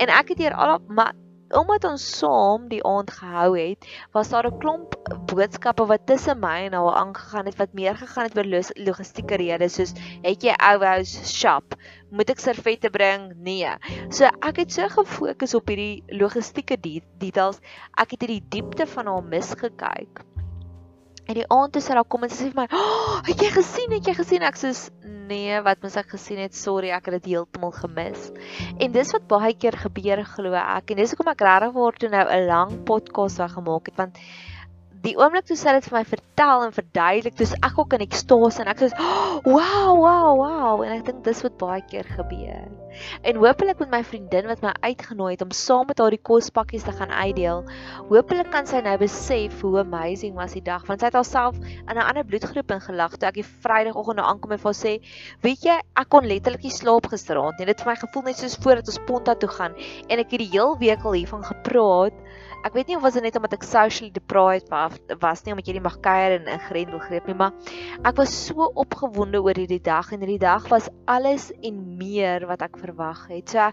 En 0.00 0.12
ek 0.12 0.34
het 0.34 0.44
hier 0.46 0.56
al 0.56 0.78
maar 0.88 1.14
omdat 1.54 1.84
ons 1.84 2.04
saam 2.18 2.66
die 2.68 2.82
aand 2.84 3.10
gehou 3.10 3.52
het, 3.58 3.86
was 4.12 4.28
daar 4.28 4.46
'n 4.46 4.58
klomp 4.58 4.96
boodskappe 5.30 5.86
wat 5.86 6.06
tussen 6.06 6.40
my 6.40 6.66
en 6.66 6.72
haar 6.72 6.98
aangegaan 7.02 7.46
het 7.46 7.56
wat 7.56 7.72
meer 7.72 7.96
gegaan 7.96 8.24
het 8.24 8.36
oor 8.36 8.48
logistieke 8.86 9.36
redes 9.36 9.74
soos 9.74 9.92
het 10.22 10.42
jy 10.42 10.54
ou 10.58 10.78
house 10.84 11.24
shop, 11.24 11.74
moet 12.10 12.30
ek 12.30 12.38
servette 12.38 12.90
bring? 12.90 13.32
Nee. 13.36 13.70
So 14.10 14.24
ek 14.24 14.56
het 14.56 14.72
so 14.72 14.88
gefokus 14.88 15.54
op 15.54 15.68
hierdie 15.68 16.02
logistieke 16.08 16.76
details. 17.18 17.60
Ek 17.96 18.10
het 18.10 18.20
hierdie 18.20 18.44
diepte 18.48 18.86
van 18.86 19.06
haar 19.06 19.22
misgekyk. 19.22 20.24
En 21.26 21.34
die 21.34 21.46
aand 21.50 21.72
toe 21.72 21.82
sy 21.82 21.94
daar 21.94 22.06
kom 22.06 22.22
en 22.22 22.30
sy 22.30 22.44
sê 22.44 22.52
vir 22.52 22.62
my, 22.62 22.68
oh, 22.70 23.22
"Het 23.26 23.40
jy 23.40 23.50
gesien? 23.50 23.90
Het 23.90 24.06
jy 24.06 24.14
gesien?" 24.14 24.42
Ek 24.42 24.56
sê, 24.56 24.70
"Nee, 25.26 25.60
wat 25.62 25.82
mens 25.82 25.96
ek 25.96 26.10
gesien 26.14 26.38
het, 26.38 26.54
sorry, 26.54 26.90
ek 26.90 27.10
het 27.10 27.22
dit 27.22 27.32
heeltemal 27.34 27.72
gemis." 27.72 28.30
En 28.78 28.92
dis 28.92 29.12
wat 29.12 29.26
baie 29.26 29.54
keer 29.54 29.76
gebeur, 29.76 30.24
glo 30.24 30.52
ek. 30.54 30.90
En 30.90 30.96
dis 30.96 31.10
hoekom 31.10 31.32
ek 31.32 31.40
regtig 31.40 31.72
word 31.72 31.98
toe 31.98 32.08
nou 32.08 32.26
'n 32.28 32.46
lang 32.46 32.84
podcast 32.84 33.38
wou 33.38 33.48
gemaak 33.48 33.86
het 33.86 33.96
want 33.96 34.18
die 35.04 35.16
oomblik 35.18 35.46
toe 35.48 35.56
sy 35.58 35.74
dit 35.76 35.86
vir 35.90 35.98
my 35.98 36.04
vertel 36.08 36.64
en 36.66 36.74
verduidelik, 36.74 37.36
dis 37.38 37.54
ek 37.64 37.78
ook 37.78 37.96
in 37.96 38.06
ekstase 38.06 38.62
en 38.62 38.70
ek 38.72 38.82
sê, 38.82 38.90
oh, 38.96 39.40
"Wow, 39.44 39.92
wow, 40.00 40.32
wow." 40.40 40.82
En 40.84 40.92
ek 40.92 41.04
dink 41.06 41.24
dis 41.24 41.42
wat 41.42 41.58
baie 41.58 41.82
keer 41.90 42.04
gebeur. 42.04 42.66
En 43.22 43.36
hopelik 43.36 43.78
met 43.78 43.90
my 43.90 44.02
vriendin 44.04 44.46
wat 44.46 44.62
my 44.62 44.72
uitgenooi 44.80 45.32
het 45.34 45.42
om 45.44 45.50
saam 45.50 45.86
met 45.86 45.98
haar 45.98 46.14
die 46.14 46.22
kospakkies 46.22 46.86
te 46.86 46.94
gaan 46.96 47.10
uitdeel, 47.10 47.64
hopelik 48.08 48.50
kan 48.50 48.66
sy 48.66 48.80
nou 48.80 48.96
besef 48.98 49.60
hoe 49.60 49.80
amazing 49.80 50.34
was 50.34 50.56
die 50.56 50.64
dag 50.64 50.86
want 50.86 51.00
sy 51.00 51.10
het 51.10 51.18
haarself 51.18 51.58
in 51.58 51.96
'n 51.96 52.06
ander 52.06 52.24
bloedgroep 52.24 52.70
ingelag 52.70 53.16
toe 53.16 53.28
ek 53.28 53.34
die 53.34 53.44
Vrydagoggend 53.44 54.16
nou 54.16 54.26
aankom 54.26 54.52
en 54.52 54.58
vir 54.58 54.72
haar 54.72 54.80
sê, 54.80 55.00
"Weet 55.42 55.62
jy, 55.64 55.78
ek 55.96 56.08
kon 56.08 56.24
letterlik 56.24 56.62
nie 56.62 56.70
slaap 56.70 57.06
gisteraand 57.06 57.58
nie. 57.58 57.66
Dit 57.66 57.78
het 57.78 57.84
vir 57.84 57.92
my 57.92 57.96
gevoel 57.96 58.22
net 58.22 58.36
soos 58.36 58.56
voordat 58.56 58.86
ons 58.88 59.04
Ponta 59.06 59.34
toe 59.34 59.48
gaan 59.48 59.74
en 60.08 60.18
ek 60.18 60.30
het 60.30 60.40
die 60.40 60.50
heel 60.50 60.78
week 60.78 61.04
al 61.04 61.12
hiervan 61.12 61.44
gepraat." 61.44 62.12
Ek 62.66 62.74
weet 62.74 62.88
nie 62.90 62.96
of 62.98 63.04
was 63.04 63.14
dit 63.14 63.22
net 63.22 63.36
omdat 63.38 63.52
ek 63.54 63.64
socially 63.66 64.08
deprived 64.10 64.72
was, 65.22 65.42
nie 65.46 65.52
omdat 65.54 65.68
jy 65.70 65.76
nie 65.76 65.84
mag 65.84 66.00
kuier 66.02 66.32
en 66.40 66.48
in 66.50 66.62
Grendel 66.64 66.98
greep 66.98 67.28
nie, 67.30 67.36
maar 67.38 67.52
ek 68.08 68.16
was 68.18 68.32
so 68.34 68.66
opgewonde 68.82 69.38
oor 69.38 69.54
hierdie 69.54 69.78
dag 69.86 70.08
en 70.10 70.24
hierdie 70.24 70.40
dag 70.42 70.66
was 70.72 70.88
alles 71.06 71.52
en 71.62 71.76
meer 72.00 72.42
wat 72.50 72.64
ek 72.66 72.80
verwag 72.82 73.20
het. 73.30 73.54
So 73.54 73.68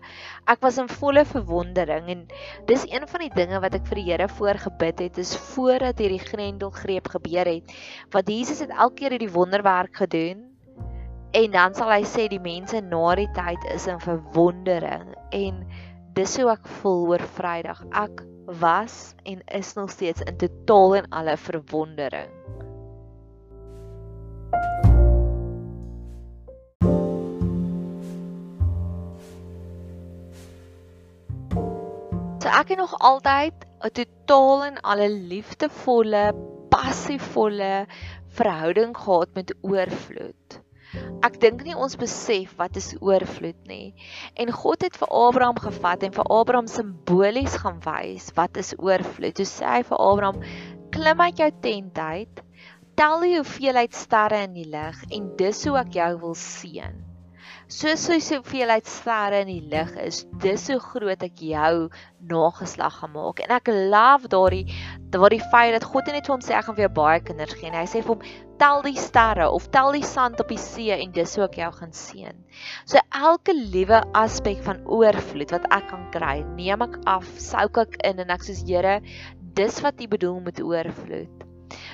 ek 0.54 0.62
was 0.62 0.78
in 0.78 0.92
volle 0.92 1.24
verwondering 1.26 2.12
en 2.14 2.22
dis 2.70 2.86
een 2.92 3.08
van 3.10 3.24
die 3.26 3.32
dinge 3.34 3.62
wat 3.64 3.80
ek 3.80 3.88
vir 3.90 4.02
die 4.02 4.06
Here 4.12 4.28
voorgebid 4.30 5.02
het 5.08 5.18
is 5.24 5.32
voordat 5.56 6.04
hierdie 6.04 6.22
Grendel 6.22 6.70
greep 6.76 7.10
gebeur 7.16 7.50
het, 7.50 7.74
wat 8.14 8.30
Jesus 8.30 8.62
het 8.62 8.76
elke 8.76 9.02
keer 9.02 9.16
hierdie 9.18 9.32
wonderwerk 9.34 10.04
gedoen. 10.04 10.52
En 11.34 11.50
dan 11.56 11.74
sal 11.74 11.90
hy 11.90 12.04
sê 12.06 12.28
die 12.30 12.42
mense 12.44 12.78
na 12.86 13.16
die 13.18 13.30
tyd 13.34 13.66
is 13.74 13.90
in 13.90 13.98
verwondering 14.04 15.16
en 15.34 15.64
dis 16.14 16.38
hoe 16.38 16.52
ek 16.54 16.70
voel 16.78 17.08
oor 17.16 17.26
Vrydag. 17.40 17.82
Ek 17.90 18.22
was 18.46 19.14
en 19.24 19.42
is 19.46 19.74
nog 19.74 19.90
steeds 19.90 20.22
in 20.22 20.38
totaal 20.38 20.96
en 20.96 21.10
alle 21.10 21.38
verwondering. 21.38 22.30
So 32.44 32.50
ek 32.50 32.74
het 32.74 32.78
nog 32.78 33.00
altyd 33.00 33.54
'n 33.80 33.92
totaal 33.92 34.64
en 34.64 34.82
alle 34.82 35.10
liefdevolle, 35.10 36.36
passievolle 36.70 37.88
verhouding 38.28 38.98
gehad 38.98 39.30
met 39.34 39.56
oorvloed. 39.62 40.43
Ek 41.24 41.38
dink 41.40 41.62
nie 41.64 41.76
ons 41.80 41.94
besef 41.96 42.52
wat 42.60 42.76
is 42.80 42.90
oorvloed 43.00 43.60
nie. 43.70 43.94
En 44.36 44.50
God 44.52 44.82
het 44.84 44.98
vir 45.00 45.14
Abraham 45.16 45.62
gevat 45.66 46.04
en 46.04 46.16
vir 46.18 46.32
Abraham 46.38 46.68
simbolies 46.68 47.56
gaan 47.62 47.80
wys 47.86 48.28
wat 48.40 48.60
is 48.60 48.74
oorvloed. 48.76 49.38
Toe 49.40 49.48
sê 49.48 49.70
hy 49.78 49.80
vir 49.88 50.04
Abraham: 50.10 50.44
"Klim 50.92 51.24
uit 51.24 51.40
jou 51.40 51.50
tent 51.64 52.04
uit, 52.18 52.44
tel 53.00 53.24
die 53.24 53.38
hoeveelheid 53.38 53.96
sterre 53.96 54.44
in 54.50 54.60
die 54.60 54.68
lug 54.68 55.00
en 55.16 55.32
dis 55.40 55.64
hoe 55.64 55.80
ek 55.86 55.96
jou 56.02 56.12
wil 56.28 56.36
seën." 56.36 57.02
Soos 57.72 58.04
so 58.06 58.36
hoeveelheid 58.36 58.86
sterre 58.86 59.40
in 59.42 59.48
die 59.48 59.70
lug 59.72 59.96
is, 60.04 60.26
dis 60.44 60.68
so 60.68 60.78
groot 60.84 61.24
ek 61.24 61.40
jou 61.40 61.88
nageslag 62.30 63.00
gaan 63.00 63.14
maak. 63.16 63.40
En 63.46 63.56
ek 63.56 63.72
love 63.72 64.28
daardie 64.30 64.68
daardie 65.14 65.42
feit 65.52 65.74
dat 65.76 65.86
God 65.88 66.10
net 66.12 66.26
vir 66.28 66.34
hom 66.34 66.44
sê 66.44 66.56
ek 66.58 66.68
gaan 66.68 66.78
vir 66.78 66.88
jou 66.88 66.94
baie 66.98 67.22
kinders 67.28 67.54
gee. 67.60 67.70
En 67.70 67.78
hy 67.78 67.86
sê 67.90 68.02
vir 68.02 68.16
hom 68.16 68.26
tel 68.62 68.84
die 68.86 68.98
sterre 69.00 69.50
of 69.52 69.70
tel 69.76 69.92
die 69.96 70.06
sand 70.08 70.42
op 70.44 70.52
die 70.52 70.60
see 70.62 70.94
en 70.96 71.14
dis 71.16 71.36
hoe 71.38 71.46
ek 71.46 71.60
jou 71.62 71.70
gaan 71.78 71.96
seën. 72.00 72.42
So 72.90 73.02
elke 73.20 73.56
liewe 73.58 74.02
aspek 74.18 74.62
van 74.68 74.84
oorvloed 74.86 75.56
wat 75.56 75.70
ek 75.76 75.88
kan 75.92 76.10
kry, 76.16 76.36
neem 76.58 76.86
ek 76.86 77.00
af, 77.10 77.30
souk 77.42 77.82
ek 77.86 77.98
in 78.10 78.24
en 78.24 78.34
ek 78.34 78.46
sê 78.48 78.58
Here, 78.64 79.00
dis 79.58 79.82
wat 79.84 80.02
U 80.02 80.08
bedoel 80.08 80.40
met 80.46 80.62
oorvloed. 80.64 81.44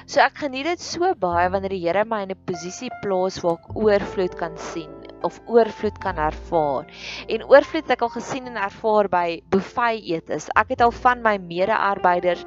So 0.09 0.21
ek 0.23 0.41
geniet 0.43 0.67
dit 0.67 0.81
so 0.83 1.11
baie 1.23 1.49
wanneer 1.51 1.73
die 1.75 1.83
Here 1.83 2.05
my 2.05 2.23
in 2.25 2.31
'n 2.35 2.45
posisie 2.47 2.91
plaas 3.03 3.39
waar 3.43 3.59
ek 3.59 3.75
oorvloed 3.75 4.35
kan 4.39 4.57
sien 4.57 4.95
of 5.23 5.39
oorvloed 5.47 5.97
kan 5.99 6.17
ervaar. 6.17 6.88
En 7.27 7.43
oorvloed 7.43 7.83
het 7.88 7.95
ek 7.97 8.05
al 8.05 8.13
gesien 8.15 8.47
en 8.47 8.57
ervaar 8.57 9.09
by 9.11 9.41
buffet 9.51 10.03
etes. 10.15 10.49
Ek 10.55 10.71
het 10.73 10.81
al 10.81 10.91
van 10.91 11.23
my 11.25 11.38
mede-arbeiders 11.38 12.45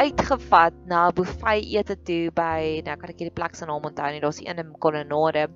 uitgevat 0.00 0.74
na 0.86 1.08
'n 1.08 1.14
buffet 1.14 1.64
ete 1.64 1.96
toe 1.96 2.30
by 2.34 2.82
nou 2.84 2.96
kan 2.96 3.10
ek 3.10 3.18
hierdie 3.18 3.34
plek 3.34 3.54
se 3.54 3.66
naam 3.66 3.84
onthou 3.84 4.10
nie, 4.12 4.20
daar's 4.20 4.40
een 4.40 4.58
in 4.58 4.72
Kolonade. 4.78 5.48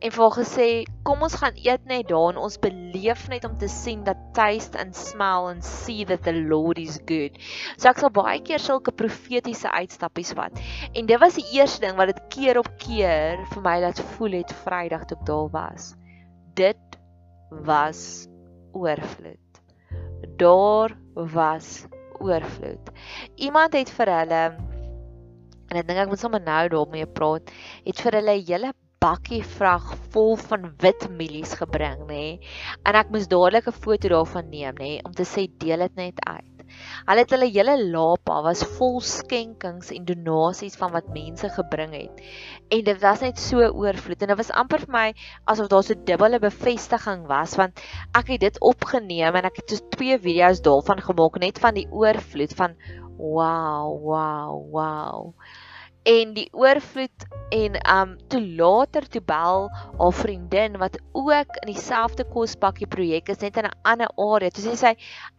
En 0.00 0.10
vir 0.10 0.22
haar 0.22 0.36
gesê, 0.36 0.84
"Kom 1.02 1.22
ons 1.22 1.34
gaan 1.34 1.56
eet 1.56 1.84
net 1.86 2.08
daar 2.08 2.32
en 2.32 2.36
ons 2.36 2.58
beleef 2.58 3.28
net 3.28 3.44
om 3.44 3.58
te 3.58 3.68
sien 3.68 4.04
dat 4.04 4.16
taste 4.32 4.78
and 4.78 4.96
smell 4.96 5.48
and 5.48 5.64
see 5.64 6.04
that 6.04 6.22
the 6.22 6.34
Lord 6.34 6.78
is 6.78 7.00
good." 7.06 7.38
So 7.76 7.88
ek 7.88 7.98
sal 7.98 8.10
baie 8.10 8.40
keer 8.40 8.58
sulke 8.58 8.92
profetiese 8.92 9.70
uitstappies 9.70 10.32
vat. 10.32 10.52
En 10.94 11.06
dit 11.06 11.20
was 11.20 11.34
die 11.34 11.58
eerste 11.58 11.80
ding 11.80 11.96
wat 11.96 12.06
dit 12.06 12.22
keer 12.28 12.58
op 12.58 12.70
keer 12.78 13.38
vir 13.52 13.62
my 13.62 13.80
laat 13.80 14.00
voel 14.00 14.32
het 14.32 14.52
Vrydag 14.52 15.06
toe 15.06 15.18
ek 15.20 15.26
daar 15.26 15.48
was 15.50 15.94
dit 16.54 16.98
was 17.50 18.28
oorvloed. 18.72 19.60
Daar 20.36 20.96
was 21.14 21.86
oorvloed. 22.20 22.92
Iemand 23.36 23.74
het 23.74 23.90
vir 23.96 24.12
hulle 24.18 24.42
en 25.70 25.78
ek 25.78 25.86
dink 25.86 26.02
ek 26.02 26.10
moet 26.10 26.22
sommer 26.22 26.42
nou 26.42 26.62
daarmee 26.72 27.06
praat, 27.06 27.50
het 27.86 28.00
vir 28.04 28.18
hulle 28.18 28.36
'n 28.36 28.46
hele 28.46 28.72
bakkie 29.00 29.42
vrag 29.56 29.94
vol 30.12 30.34
van 30.36 30.66
wit 30.82 31.06
mielies 31.16 31.54
gebring, 31.56 32.02
nê? 32.08 32.24
En 32.84 32.94
ek 32.94 33.10
moes 33.10 33.28
dadelik 33.28 33.68
'n 33.68 33.72
foto 33.84 34.08
daarvan 34.08 34.50
neem, 34.50 34.74
nê, 34.76 35.00
om 35.04 35.12
te 35.12 35.24
sê 35.24 35.48
deel 35.64 35.86
dit 35.86 35.96
net 35.96 36.18
uit. 36.26 36.59
Hulle 37.08 37.24
het 37.24 37.34
hulle 37.34 37.48
hele 37.50 37.76
lapa 37.92 38.40
was 38.46 38.62
vol 38.76 39.00
skenkings 39.04 39.90
en 39.94 40.06
donasies 40.08 40.78
van 40.80 40.92
wat 40.96 41.08
mense 41.14 41.50
gebring 41.56 41.94
het. 41.96 42.24
En 42.70 42.84
dit 42.86 43.00
was 43.02 43.24
net 43.24 43.38
so 43.42 43.64
oorvloed 43.68 44.22
en 44.22 44.32
dit 44.32 44.40
was 44.42 44.52
amper 44.62 44.84
vir 44.84 44.94
my 44.96 45.06
asof 45.52 45.70
daar 45.72 45.86
so 45.86 45.98
dubbele 46.10 46.40
bevestiging 46.42 47.26
was 47.30 47.56
want 47.60 47.82
ek 48.18 48.34
het 48.34 48.46
dit 48.48 48.60
opgeneem 48.72 49.40
en 49.40 49.50
ek 49.50 49.62
het 49.62 49.76
so 49.76 49.96
twee 49.96 50.18
video's 50.18 50.62
daarvan 50.66 51.02
gemaak 51.08 51.40
net 51.42 51.58
van 51.62 51.76
die 51.78 51.88
oorvloed 51.90 52.54
van 52.58 52.78
wow, 53.20 53.96
wow, 54.00 54.54
wow 54.72 55.34
en 56.10 56.32
die 56.34 56.48
oorvloed 56.56 57.26
en 57.54 57.76
um 57.92 58.14
toe 58.30 58.40
later 58.58 59.04
toe 59.10 59.20
bel 59.26 59.66
haar 59.98 60.14
vriendin 60.14 60.78
wat 60.82 60.96
ook 61.12 61.58
in 61.62 61.72
dieselfde 61.72 62.24
kospakkie 62.30 62.88
projek 62.90 63.28
is 63.34 63.42
net 63.44 63.58
in 63.60 63.66
'n 63.68 63.76
ander 63.82 64.10
area. 64.16 64.50
Toe 64.50 64.64
sê 64.64 64.76
sy 64.76 64.92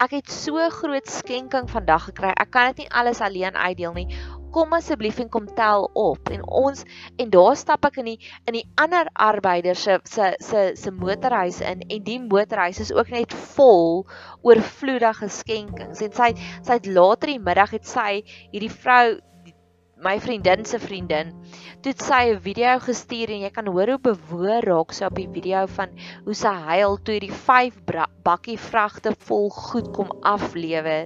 ek 0.06 0.12
het 0.12 0.30
so 0.32 0.70
groot 0.70 1.08
skenking 1.08 1.68
vandag 1.70 2.06
gekry. 2.10 2.32
Ek 2.36 2.52
kan 2.52 2.68
dit 2.68 2.78
nie 2.84 2.92
alles 2.92 3.22
alleen 3.22 3.56
uitdeel 3.56 3.94
nie. 3.94 4.08
Kom 4.52 4.74
asseblief 4.74 5.20
en 5.20 5.30
kom 5.30 5.48
tel 5.56 5.90
op. 5.94 6.30
En 6.30 6.44
ons 6.48 6.84
en 7.18 7.30
daar 7.30 7.56
stap 7.56 7.86
ek 7.86 7.98
in 7.98 8.06
die 8.06 8.20
in 8.48 8.54
die 8.54 8.68
ander 8.76 9.08
arbeider 9.14 9.76
se 9.76 10.00
se 10.04 10.36
se 10.40 10.72
se 10.76 10.92
motorhuis 10.92 11.62
in 11.62 11.82
en 11.82 12.04
die 12.04 12.20
motorhuis 12.20 12.80
is 12.80 12.94
ook 12.94 13.10
net 13.10 13.34
vol 13.34 14.08
oorvloedige 14.42 15.30
skenkings. 15.30 16.02
En 16.02 16.12
sy 16.12 16.34
sy 16.62 16.74
het 16.74 16.86
later 16.86 17.28
die 17.28 17.40
middag 17.40 17.72
het 17.72 17.88
sy 17.88 18.24
hierdie 18.52 18.72
vrou 18.72 19.20
my 20.02 20.16
vriendin 20.20 20.64
se 20.66 20.80
vriendin 20.82 21.28
toe 21.86 21.92
sy 22.02 22.22
'n 22.34 22.40
video 22.46 22.72
gestuur 22.82 23.32
en 23.34 23.44
jy 23.44 23.50
kan 23.54 23.68
hoor 23.70 23.90
hoe 23.94 24.02
bewoor 24.08 24.66
raak 24.66 24.94
sy 24.98 25.04
op 25.06 25.20
die 25.20 25.28
video 25.36 25.60
van 25.76 25.94
hoe 26.26 26.36
sy 26.40 26.54
huil 26.70 26.98
toe 27.10 27.18
die 27.22 27.36
5 27.50 27.78
bakkie 28.26 28.58
vragte 28.64 29.14
vol 29.28 29.50
goed 29.58 29.92
kom 29.98 30.10
aflewer 30.32 31.06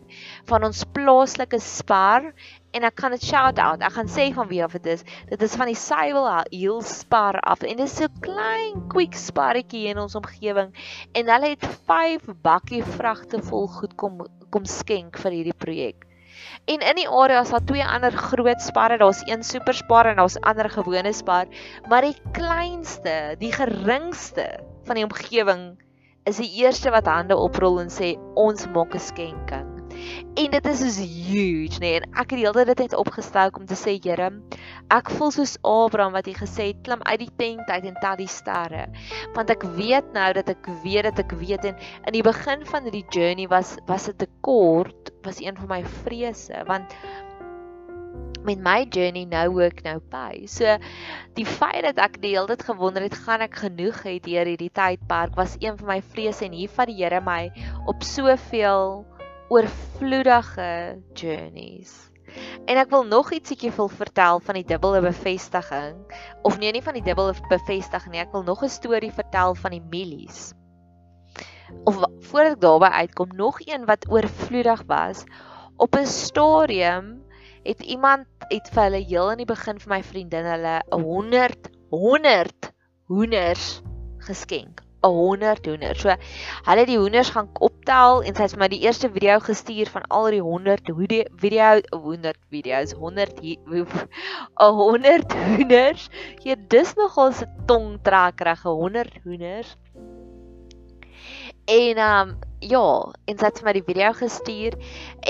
van 0.52 0.64
ons 0.70 0.86
plaaslike 0.96 1.60
spar. 1.60 2.32
En 2.76 2.84
ek 2.84 2.96
kan 2.96 3.12
dit 3.12 3.24
shout 3.24 3.60
out 3.60 3.84
ek 3.84 3.98
gaan 3.98 4.12
sê 4.16 4.30
van 4.40 4.48
wie 4.48 4.64
of 4.64 4.72
dit 4.80 4.88
is. 4.96 5.04
Dit 5.28 5.44
is 5.44 5.56
van 5.60 5.68
die 5.68 5.80
Sywil 5.80 6.32
Heel 6.52 6.82
spar 6.82 7.40
af 7.44 7.64
en 7.64 7.76
dit 7.76 7.86
is 7.86 7.98
so 8.00 8.08
klein 8.22 8.88
quick 8.88 9.16
sparretjie 9.16 9.88
in 9.92 10.00
ons 10.00 10.16
omgewing 10.16 10.72
en 11.12 11.36
hulle 11.36 11.56
het 11.56 11.68
5 11.92 12.32
bakkie 12.42 12.84
vragte 12.96 13.44
vol 13.52 13.68
goed 13.68 13.96
kom 13.96 14.24
kom 14.50 14.66
skenk 14.66 15.20
vir 15.20 15.40
hierdie 15.40 15.60
projek 15.66 16.08
En 16.66 16.80
in 16.80 16.96
die 16.96 17.08
area 17.10 17.42
is 17.42 17.54
daar 17.54 17.66
twee 17.66 17.86
ander 17.86 18.12
groot 18.12 18.62
sparre, 18.62 18.98
daar's 18.98 19.22
een 19.26 19.44
superspar 19.44 20.06
en 20.06 20.16
daar's 20.16 20.40
ander 20.42 20.70
gewone 20.70 21.14
spar, 21.14 21.46
maar 21.90 22.02
die 22.02 22.18
kleinste, 22.32 23.36
die 23.40 23.54
geringste 23.54 24.60
van 24.86 24.96
die 24.96 25.06
omgewing 25.06 25.76
is 26.26 26.42
die 26.42 26.52
eerste 26.64 26.90
wat 26.90 27.06
hande 27.06 27.38
oprol 27.38 27.80
en 27.84 27.94
sê 27.94 28.16
ons 28.34 28.66
maak 28.74 28.96
'n 28.96 29.00
skenking. 29.00 29.76
En 30.36 30.52
dit 30.52 30.66
is 30.66 30.80
so 30.96 31.02
huge, 31.02 31.80
nê? 31.80 31.80
Nee? 31.80 32.00
En 32.00 32.08
ek 32.20 32.34
het 32.34 32.40
die 32.40 32.46
hele 32.46 32.66
tyd 32.66 32.80
net 32.80 32.96
opgestel 33.00 33.54
om 33.56 33.66
te 33.66 33.78
sê, 33.80 33.96
Here, 34.04 34.28
ek 34.94 35.12
voel 35.16 35.32
soos 35.32 35.56
Abraham 35.64 36.16
wat 36.18 36.28
hy 36.30 36.36
gesê 36.36 36.68
het, 36.72 36.82
klim 36.84 37.02
uit 37.08 37.22
die 37.24 37.32
tent 37.40 37.70
uit 37.70 37.88
en 37.88 37.96
tel 38.04 38.18
die 38.20 38.30
sterre. 38.30 38.86
Want 39.38 39.54
ek 39.54 39.64
weet 39.78 40.12
nou 40.18 40.28
dat 40.38 40.52
ek 40.52 40.68
weet 40.84 41.08
dat 41.10 41.24
ek 41.24 41.38
weet 41.40 41.66
en 41.72 41.80
in 42.06 42.18
die 42.18 42.26
begin 42.26 42.66
van 42.68 42.84
hierdie 42.84 43.06
journey 43.16 43.48
was 43.48 43.78
was 43.88 44.10
dit 44.12 44.16
'n 44.16 44.26
tekort 44.26 45.15
was 45.26 45.42
een 45.42 45.58
van 45.58 45.68
my 45.68 45.82
vrese 46.04 46.64
want 46.68 46.96
met 48.46 48.62
my 48.62 48.86
journey 48.90 49.26
nou 49.26 49.64
ook 49.64 49.82
nou 49.86 49.98
by. 50.14 50.46
So 50.50 50.78
die 51.38 51.46
feit 51.50 51.82
dat 51.88 52.00
ek 52.02 52.20
die 52.22 52.36
hele 52.36 52.54
tyd 52.54 52.66
gewonder 52.70 53.06
het 53.06 53.18
gaan 53.26 53.44
ek 53.46 53.58
genoeg 53.66 54.04
hê 54.06 54.18
deur 54.24 54.50
hierdie 54.52 54.72
tydperk 54.74 55.36
was 55.40 55.58
een 55.60 55.78
van 55.80 55.96
my 55.96 56.00
vrese 56.14 56.46
en 56.46 56.58
hier 56.58 56.72
vat 56.72 56.92
die 56.92 57.00
Here 57.02 57.22
my 57.26 57.50
op 57.90 58.06
soveel 58.06 59.06
oorvloedige 59.54 61.02
journeys. 61.18 61.94
En 62.66 62.78
ek 62.82 62.90
wil 62.92 63.06
nog 63.08 63.32
ietsiekie 63.34 63.72
wil 63.78 63.90
vertel 63.90 64.42
van 64.44 64.58
die 64.60 64.66
dubbele 64.68 65.02
bevestiging 65.06 66.02
of 66.44 66.58
nee 66.60 66.74
nie 66.74 66.84
van 66.86 66.98
die 66.98 67.06
dubbele 67.06 67.36
bevestiging 67.50 68.14
nie, 68.14 68.24
ek 68.26 68.34
wil 68.34 68.44
nog 68.44 68.64
'n 68.64 68.70
storie 68.70 69.14
vertel 69.14 69.56
van 69.56 69.78
die 69.78 69.84
mielies 69.90 70.54
of 71.84 72.04
voordat 72.20 72.56
ek 72.56 72.62
daarby 72.62 72.90
uitkom 73.02 73.36
nog 73.36 73.60
een 73.66 73.86
wat 73.86 74.10
oorvloedig 74.10 74.84
was 74.88 75.24
op 75.78 75.96
'n 75.96 76.06
stadium 76.06 77.24
het 77.64 77.80
iemand 77.82 78.26
het 78.48 78.70
vir 78.72 78.84
hulle 78.84 79.04
heel 79.04 79.32
in 79.32 79.38
die 79.38 79.50
begin 79.50 79.80
vir 79.80 79.90
my 79.90 80.04
vriendin 80.04 80.46
hulle 80.46 80.82
'n 80.92 81.02
100 81.02 81.70
100 81.90 82.74
hoenders 83.08 83.82
geskenk 84.18 84.86
'n 85.06 85.14
100 85.14 85.66
hoenders. 85.66 86.02
So 86.02 86.10
hulle 86.66 86.80
het 86.80 86.88
die 86.88 86.98
hoenders 86.98 87.30
gaan 87.30 87.50
optel 87.60 88.24
en 88.24 88.36
sy 88.36 88.42
het 88.46 88.56
vir 88.56 88.60
my 88.64 88.70
die 88.74 88.82
eerste 88.86 89.10
video 89.14 89.40
gestuur 89.40 89.90
van 89.94 90.08
al 90.10 90.30
die 90.34 90.42
100 90.42 90.92
video 91.42 91.80
100 91.92 92.38
video's 92.50 92.94
100 92.94 93.42
'n 93.42 94.74
100 94.82 95.34
hoenders. 95.34 96.10
Hier 96.44 96.58
dis 96.68 96.94
nogal 96.96 97.32
'n 97.32 97.66
tongtrekkerige 97.66 98.70
100 98.70 99.20
hoenders. 99.24 99.76
En 101.66 101.98
um 101.98 102.34
ja, 102.60 102.88
en 103.26 103.38
sy 103.38 103.46
het 103.46 103.60
vir 103.62 103.68
my 103.68 103.74
die 103.78 103.86
video 103.86 104.14
gestuur 104.18 104.76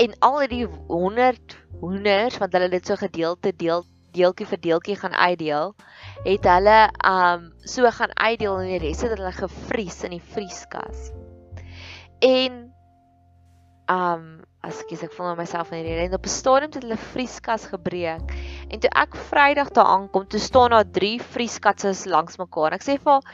en 0.00 0.14
al 0.24 0.38
die 0.48 0.64
100 0.88 1.56
hoenders 1.80 2.38
wat 2.40 2.54
hulle 2.56 2.68
dit 2.72 2.88
so 2.88 2.96
gedeelte 3.00 3.52
deel 3.56 3.84
deeltjie 4.16 4.46
vir 4.48 4.60
deeltjie 4.64 4.96
gaan 4.96 5.12
uitdeel, 5.12 5.74
het 6.24 6.46
hulle 6.48 6.78
um 7.08 7.50
so 7.68 7.90
gaan 7.98 8.14
uitdeel 8.16 8.62
en 8.62 8.70
die 8.70 8.80
res 8.86 9.02
het 9.04 9.12
hulle 9.12 9.32
gevries 9.36 9.98
in 10.08 10.16
die 10.16 10.24
vrieskas. 10.32 11.10
En 12.24 12.62
um 13.92 14.24
as 14.66 14.80
ek 14.82 14.96
sê 14.96 15.06
ek 15.06 15.12
voel 15.14 15.36
myself 15.38 15.68
in 15.70 15.84
hierdie 15.84 16.08
en 16.08 16.16
op 16.16 16.24
'n 16.26 16.32
stadium 16.32 16.72
het 16.72 16.82
hulle 16.82 17.02
vrieskas 17.12 17.68
gebreek. 17.72 18.32
En 18.68 18.80
toe 18.80 18.90
ek 18.90 19.14
Vrydag 19.28 19.70
daar 19.76 19.92
aankom, 19.92 20.26
toe 20.26 20.40
staan 20.40 20.70
daar 20.70 20.88
3 20.90 21.20
vrieskasse 21.20 22.08
langs 22.10 22.36
mekaar. 22.38 22.72
Ek 22.74 22.82
sê 22.82 22.98
vir 22.98 23.12
haar 23.12 23.24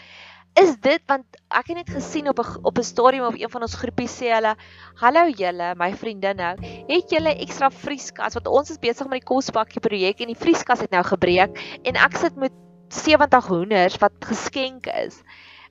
is 0.61 0.75
dit 0.85 1.01
want 1.09 1.39
ek 1.49 1.71
het 1.71 1.79
net 1.79 1.91
gesien 1.93 2.29
op 2.29 2.41
'n 2.41 2.59
op 2.63 2.79
'n 2.79 2.85
stadium 2.85 3.25
op 3.25 3.37
een 3.39 3.51
van 3.51 3.63
ons 3.63 3.75
groepies 3.75 4.17
sê 4.21 4.33
hulle 4.33 4.55
hallo 5.01 5.29
julle 5.29 5.75
my 5.77 5.93
vriendin 5.95 6.37
nou. 6.37 6.57
Het 6.89 7.11
julle 7.11 7.35
ekstra 7.41 7.71
vrieskas? 7.71 8.35
Want 8.35 8.47
ons 8.47 8.71
is 8.71 8.79
besig 8.79 9.09
met 9.09 9.21
die 9.21 9.31
kosbakkie 9.33 9.81
projek 9.81 10.21
en 10.21 10.27
die 10.27 10.43
vrieskas 10.45 10.81
het 10.81 10.91
nou 10.91 11.03
gebreek 11.03 11.57
en 11.83 11.97
ek 11.97 12.17
sit 12.17 12.37
met 12.37 12.53
70 12.89 13.47
hoenders 13.47 13.97
wat 13.99 14.13
geskenk 14.21 14.87
is. 14.87 15.23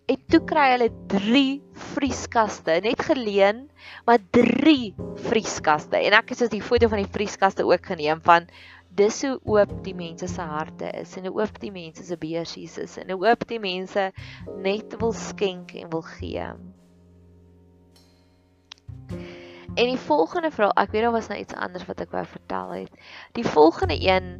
En 0.07 0.17
toe 0.27 0.41
kry 0.43 0.71
hulle 0.71 0.89
3 1.07 1.61
vrieskaste 1.93 2.79
net 2.81 3.01
geleen 3.01 3.69
maar 4.05 4.19
3 4.31 4.95
vrieskaste. 5.29 5.97
En 5.97 6.13
ek 6.13 6.29
het 6.29 6.37
so 6.37 6.47
die 6.47 6.61
foto 6.61 6.87
van 6.87 7.03
die 7.03 7.11
vrieskaste 7.11 7.65
ook 7.65 7.85
geneem 7.85 8.21
van 8.21 8.49
dis 8.95 9.21
hoe 9.23 9.37
oop 9.47 9.71
die 9.85 9.95
mense 9.95 10.27
se 10.27 10.43
harte 10.43 10.89
is 10.99 11.15
en 11.17 11.29
hoe 11.29 11.39
oop 11.39 11.59
die 11.63 11.71
mense 11.71 12.03
se 12.03 12.17
beursies 12.19 12.77
is 12.81 12.97
en 12.99 13.13
hoe 13.13 13.23
oop 13.29 13.47
die 13.47 13.59
mense 13.63 14.09
net 14.59 14.95
wil 14.99 15.13
skenk 15.15 15.71
en 15.79 15.91
wil 15.93 16.03
gee. 16.17 16.47
En 19.71 19.87
die 19.87 19.99
volgende 19.99 20.51
vraag, 20.51 20.75
ek 20.83 20.91
weet 20.91 21.05
daar 21.07 21.15
was 21.15 21.29
nou 21.31 21.39
iets 21.39 21.55
anders 21.55 21.87
wat 21.87 22.03
ek 22.03 22.11
wou 22.11 22.25
vertel 22.27 22.73
het. 22.81 23.03
Die 23.37 23.47
volgende 23.47 23.95
een 23.95 24.33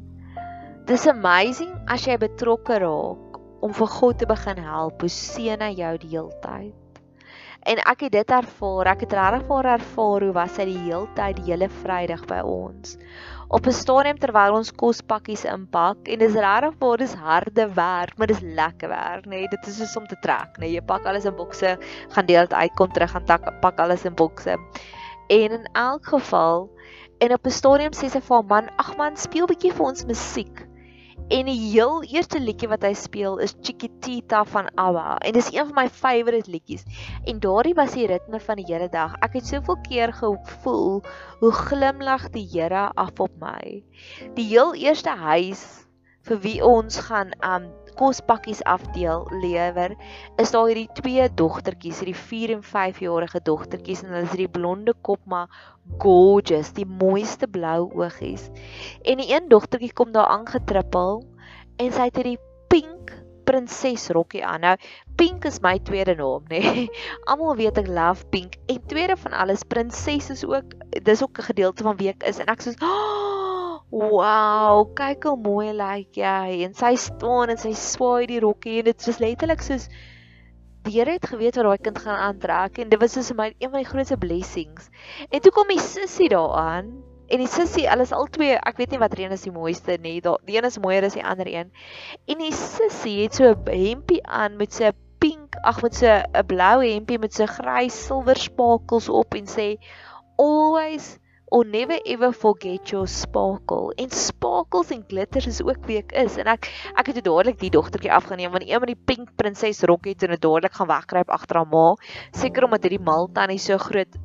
dis 0.89 1.07
amazing 1.07 1.71
as 1.87 2.03
jy 2.07 2.17
betrokke 2.19 2.81
raak 2.83 3.39
om 3.63 3.71
vir 3.77 3.91
God 3.95 4.19
te 4.19 4.27
begin 4.27 4.59
help. 4.59 4.99
Hoe 4.99 5.13
seën 5.13 5.63
hy 5.63 5.71
jou 5.77 5.95
die 6.03 6.11
hele 6.17 6.39
tyd? 6.43 6.75
En 7.69 7.77
ek 7.85 8.07
het 8.07 8.15
dit 8.17 8.31
ervaar. 8.33 8.89
Ek 8.91 9.05
het 9.05 9.13
regtig 9.15 9.47
ervaar 9.47 10.25
hoe 10.25 10.33
was 10.35 10.57
hy 10.57 10.65
die 10.67 10.79
hele 10.89 11.07
tyd 11.15 11.39
die 11.39 11.53
hele 11.53 11.69
Vrydag 11.69 12.25
by 12.27 12.41
ons 12.43 12.97
op 13.51 13.67
'n 13.67 13.75
stadium 13.75 14.17
terwyl 14.19 14.53
ons 14.55 14.71
kospakkies 14.71 15.43
inpak 15.43 16.07
en 16.07 16.19
dis 16.19 16.35
regtig 16.45 16.75
waar 16.79 16.97
dis 16.97 17.13
harde 17.13 17.65
werk, 17.75 18.17
maar 18.17 18.27
dis 18.27 18.39
lekker 18.39 18.89
werk, 18.89 19.25
nê. 19.25 19.29
Nee, 19.29 19.47
dit 19.51 19.67
is 19.67 19.77
soos 19.77 19.95
om 19.99 20.07
te 20.07 20.15
trek, 20.21 20.55
nê. 20.55 20.59
Nee, 20.59 20.71
jy 20.77 20.81
pak 20.81 21.05
alles 21.05 21.25
in 21.25 21.35
bokse, 21.35 21.75
gaan 22.15 22.25
deel 22.25 22.47
dit 22.47 22.53
uit, 22.53 22.73
kom 22.79 22.91
terug 22.91 23.11
gaan 23.11 23.25
tak, 23.25 23.51
pak 23.61 23.79
alles 23.79 24.05
in 24.05 24.15
bokse. 24.15 24.55
En 25.27 25.51
in 25.59 25.67
elk 25.73 26.05
geval 26.05 26.69
en 27.19 27.33
op 27.33 27.45
'n 27.45 27.57
stadium 27.59 27.91
sê 27.91 28.07
sy 28.09 28.21
vir 28.21 28.37
hom 28.37 28.47
man, 28.47 28.69
ag 28.77 28.95
man, 28.97 29.17
speel 29.17 29.47
bietjie 29.47 29.73
vir 29.73 29.85
ons 29.85 30.05
musiek. 30.05 30.70
En 31.31 31.47
die 31.47 31.59
heel 31.71 32.01
eerste 32.11 32.41
liedjie 32.43 32.67
wat 32.67 32.83
hy 32.83 32.91
speel 32.99 33.37
is 33.39 33.53
Chiquitita 33.63 34.41
van 34.51 34.65
ABBA 34.75 35.13
en 35.23 35.35
dis 35.37 35.47
een 35.53 35.69
van 35.69 35.77
my 35.77 35.85
favourite 35.87 36.51
liedjies. 36.51 36.83
En 37.23 37.39
daardie 37.39 37.75
was 37.77 37.95
die 37.95 38.09
ritme 38.11 38.41
van 38.43 38.59
die 38.59 38.67
hele 38.67 38.89
dag. 38.91 39.15
Ek 39.23 39.37
het 39.39 39.47
soveel 39.47 39.77
keer 39.85 40.11
gevoel 40.17 40.99
hoe 41.39 41.51
glimlag 41.55 42.27
die 42.35 42.43
Here 42.51 42.89
af 42.99 43.23
op 43.23 43.31
my. 43.39 43.79
Die 44.35 44.49
heel 44.49 44.75
eerste 44.75 45.15
huis 45.23 45.63
vir 46.27 46.43
wie 46.43 46.57
ons 46.67 46.99
gaan 47.07 47.31
um 47.47 47.71
kospakkies 47.99 48.63
afdeel 48.69 49.25
lewer 49.43 49.95
is 50.41 50.51
daar 50.53 50.69
hierdie 50.69 50.89
twee 50.97 51.27
dogtertjies, 51.41 52.01
hierdie 52.01 52.17
4 52.17 52.55
en 52.57 52.63
5 52.63 53.01
jarige 53.05 53.41
dogtertjies 53.47 54.03
en 54.03 54.13
hulle 54.13 54.27
is 54.27 54.35
hierdie 54.35 54.51
blonde 54.59 54.95
kop 55.01 55.21
maar 55.25 55.49
gorgeous, 56.01 56.73
die 56.77 56.85
mooiste 56.85 57.47
blou 57.47 57.89
oogies. 57.97 58.49
En 59.03 59.21
die 59.21 59.31
een 59.33 59.49
dogtertjie 59.51 59.93
kom 59.93 60.11
daar 60.15 60.31
aangetrippel 60.33 61.23
en 61.77 61.91
sy 61.91 62.09
het 62.09 62.21
hierdie 62.21 62.39
pink 62.71 63.15
prinses 63.45 64.07
rokkie 64.15 64.43
aan. 64.45 64.63
Nou 64.63 64.75
pink 65.19 65.45
is 65.49 65.59
my 65.65 65.75
tweede 65.85 66.15
naam, 66.15 66.45
nê. 66.49 66.61
Nee. 66.61 66.85
Almal 67.29 67.57
weet 67.59 67.79
ek 67.81 67.89
love 67.91 68.25
pink. 68.33 68.57
En 68.71 68.79
tweede 68.89 69.17
van 69.19 69.35
alles, 69.37 69.65
prinses 69.67 70.29
is 70.33 70.45
ook 70.47 70.77
dis 71.03 71.23
ook 71.23 71.37
'n 71.37 71.49
gedeelte 71.51 71.83
van 71.83 71.97
wie 71.97 72.09
ek 72.13 72.23
is 72.23 72.39
en 72.39 72.47
ek 72.47 72.63
sê, 72.63 72.73
"Oh, 72.79 73.10
Wow, 73.91 74.85
kyk 74.95 75.25
hoe 75.27 75.35
mooi 75.35 75.73
lyk 75.75 76.15
jy. 76.15 76.61
En 76.63 76.71
sy 76.79 76.93
staan 76.95 77.51
en 77.51 77.57
sy 77.59 77.73
swaai 77.75 78.23
die 78.29 78.39
rokkie 78.39 78.77
en 78.79 78.87
dit 78.87 79.07
was 79.07 79.19
letterlik 79.19 79.63
soos 79.65 79.89
die 80.85 80.93
Here 80.95 81.11
het 81.17 81.27
geweet 81.27 81.57
wat 81.59 81.67
daai 81.67 81.83
kind 81.85 81.99
gaan 82.01 82.21
aantrek 82.29 82.79
en 82.81 82.89
dit 82.89 83.01
was 83.01 83.17
soos 83.17 83.33
my 83.37 83.49
een 83.51 83.69
van 83.69 83.81
die 83.83 83.89
grootste 83.89 84.17
blessings. 84.17 84.87
En 85.27 85.43
toe 85.43 85.51
kom 85.53 85.67
die 85.69 85.83
sussie 85.83 86.29
daaraan 86.31 86.87
en 87.27 87.43
die 87.43 87.51
sussie, 87.51 87.83
hulle 87.91 88.07
is 88.07 88.15
al 88.15 88.31
twee, 88.31 88.55
ek 88.55 88.79
weet 88.79 88.95
nie 88.95 89.01
watter 89.03 89.25
een 89.25 89.35
is 89.35 89.43
die 89.45 89.53
mooiste 89.53 89.99
nie. 90.01 90.17
Die 90.23 90.55
een 90.55 90.69
is 90.71 90.79
mooier 90.79 91.05
as 91.05 91.19
die 91.19 91.27
ander 91.27 91.51
een. 91.51 91.69
En 92.31 92.41
die 92.41 92.55
sussie 92.55 93.17
het 93.25 93.35
so 93.35 93.51
'n 93.51 93.75
hempie 93.75 94.23
aan 94.23 94.55
met 94.55 94.73
so 94.73 94.87
'n 94.87 94.95
pink, 95.19 95.59
ag 95.67 95.83
met 95.83 95.99
so 95.99 96.07
'n 96.07 96.47
blou 96.47 96.79
hempie 96.87 97.19
met 97.19 97.33
so 97.33 97.45
grys 97.45 98.05
silwer 98.07 98.39
spakels 98.39 99.09
op 99.09 99.35
en 99.35 99.45
sê 99.45 99.75
always 100.39 101.17
or 101.51 101.65
never 101.65 101.99
ever 102.07 102.31
forget 102.31 102.91
your 102.91 103.07
sparkle. 103.07 103.91
En 103.99 104.09
sparkles 104.09 104.91
en 104.95 105.03
glitters 105.07 105.47
is 105.47 105.59
ook 105.61 105.83
wie 105.85 105.99
ek 105.99 106.15
is. 106.15 106.37
En 106.39 106.47
ek 106.47 106.69
ek 106.95 107.11
het 107.11 107.19
dadelik 107.25 107.59
die 107.59 107.73
dogtertjie 107.73 108.13
afgeneem 108.15 108.55
want 108.55 108.63
een 108.63 108.79
van 108.79 108.91
die 108.93 108.99
pink 109.11 109.35
prinses 109.35 109.83
rok 109.91 110.07
het 110.07 110.23
en 110.23 110.31
dit 110.35 110.41
dadelik 110.41 110.79
gaan 110.79 110.89
wegkruip 110.93 111.35
agter 111.35 111.59
haar 111.59 111.67
ma, 111.67 111.85
seker 112.31 112.69
omdat 112.69 112.87
hierdie 112.87 113.03
mal 113.03 113.27
tannie 113.35 113.59
so 113.59 113.77
groot 113.83 114.15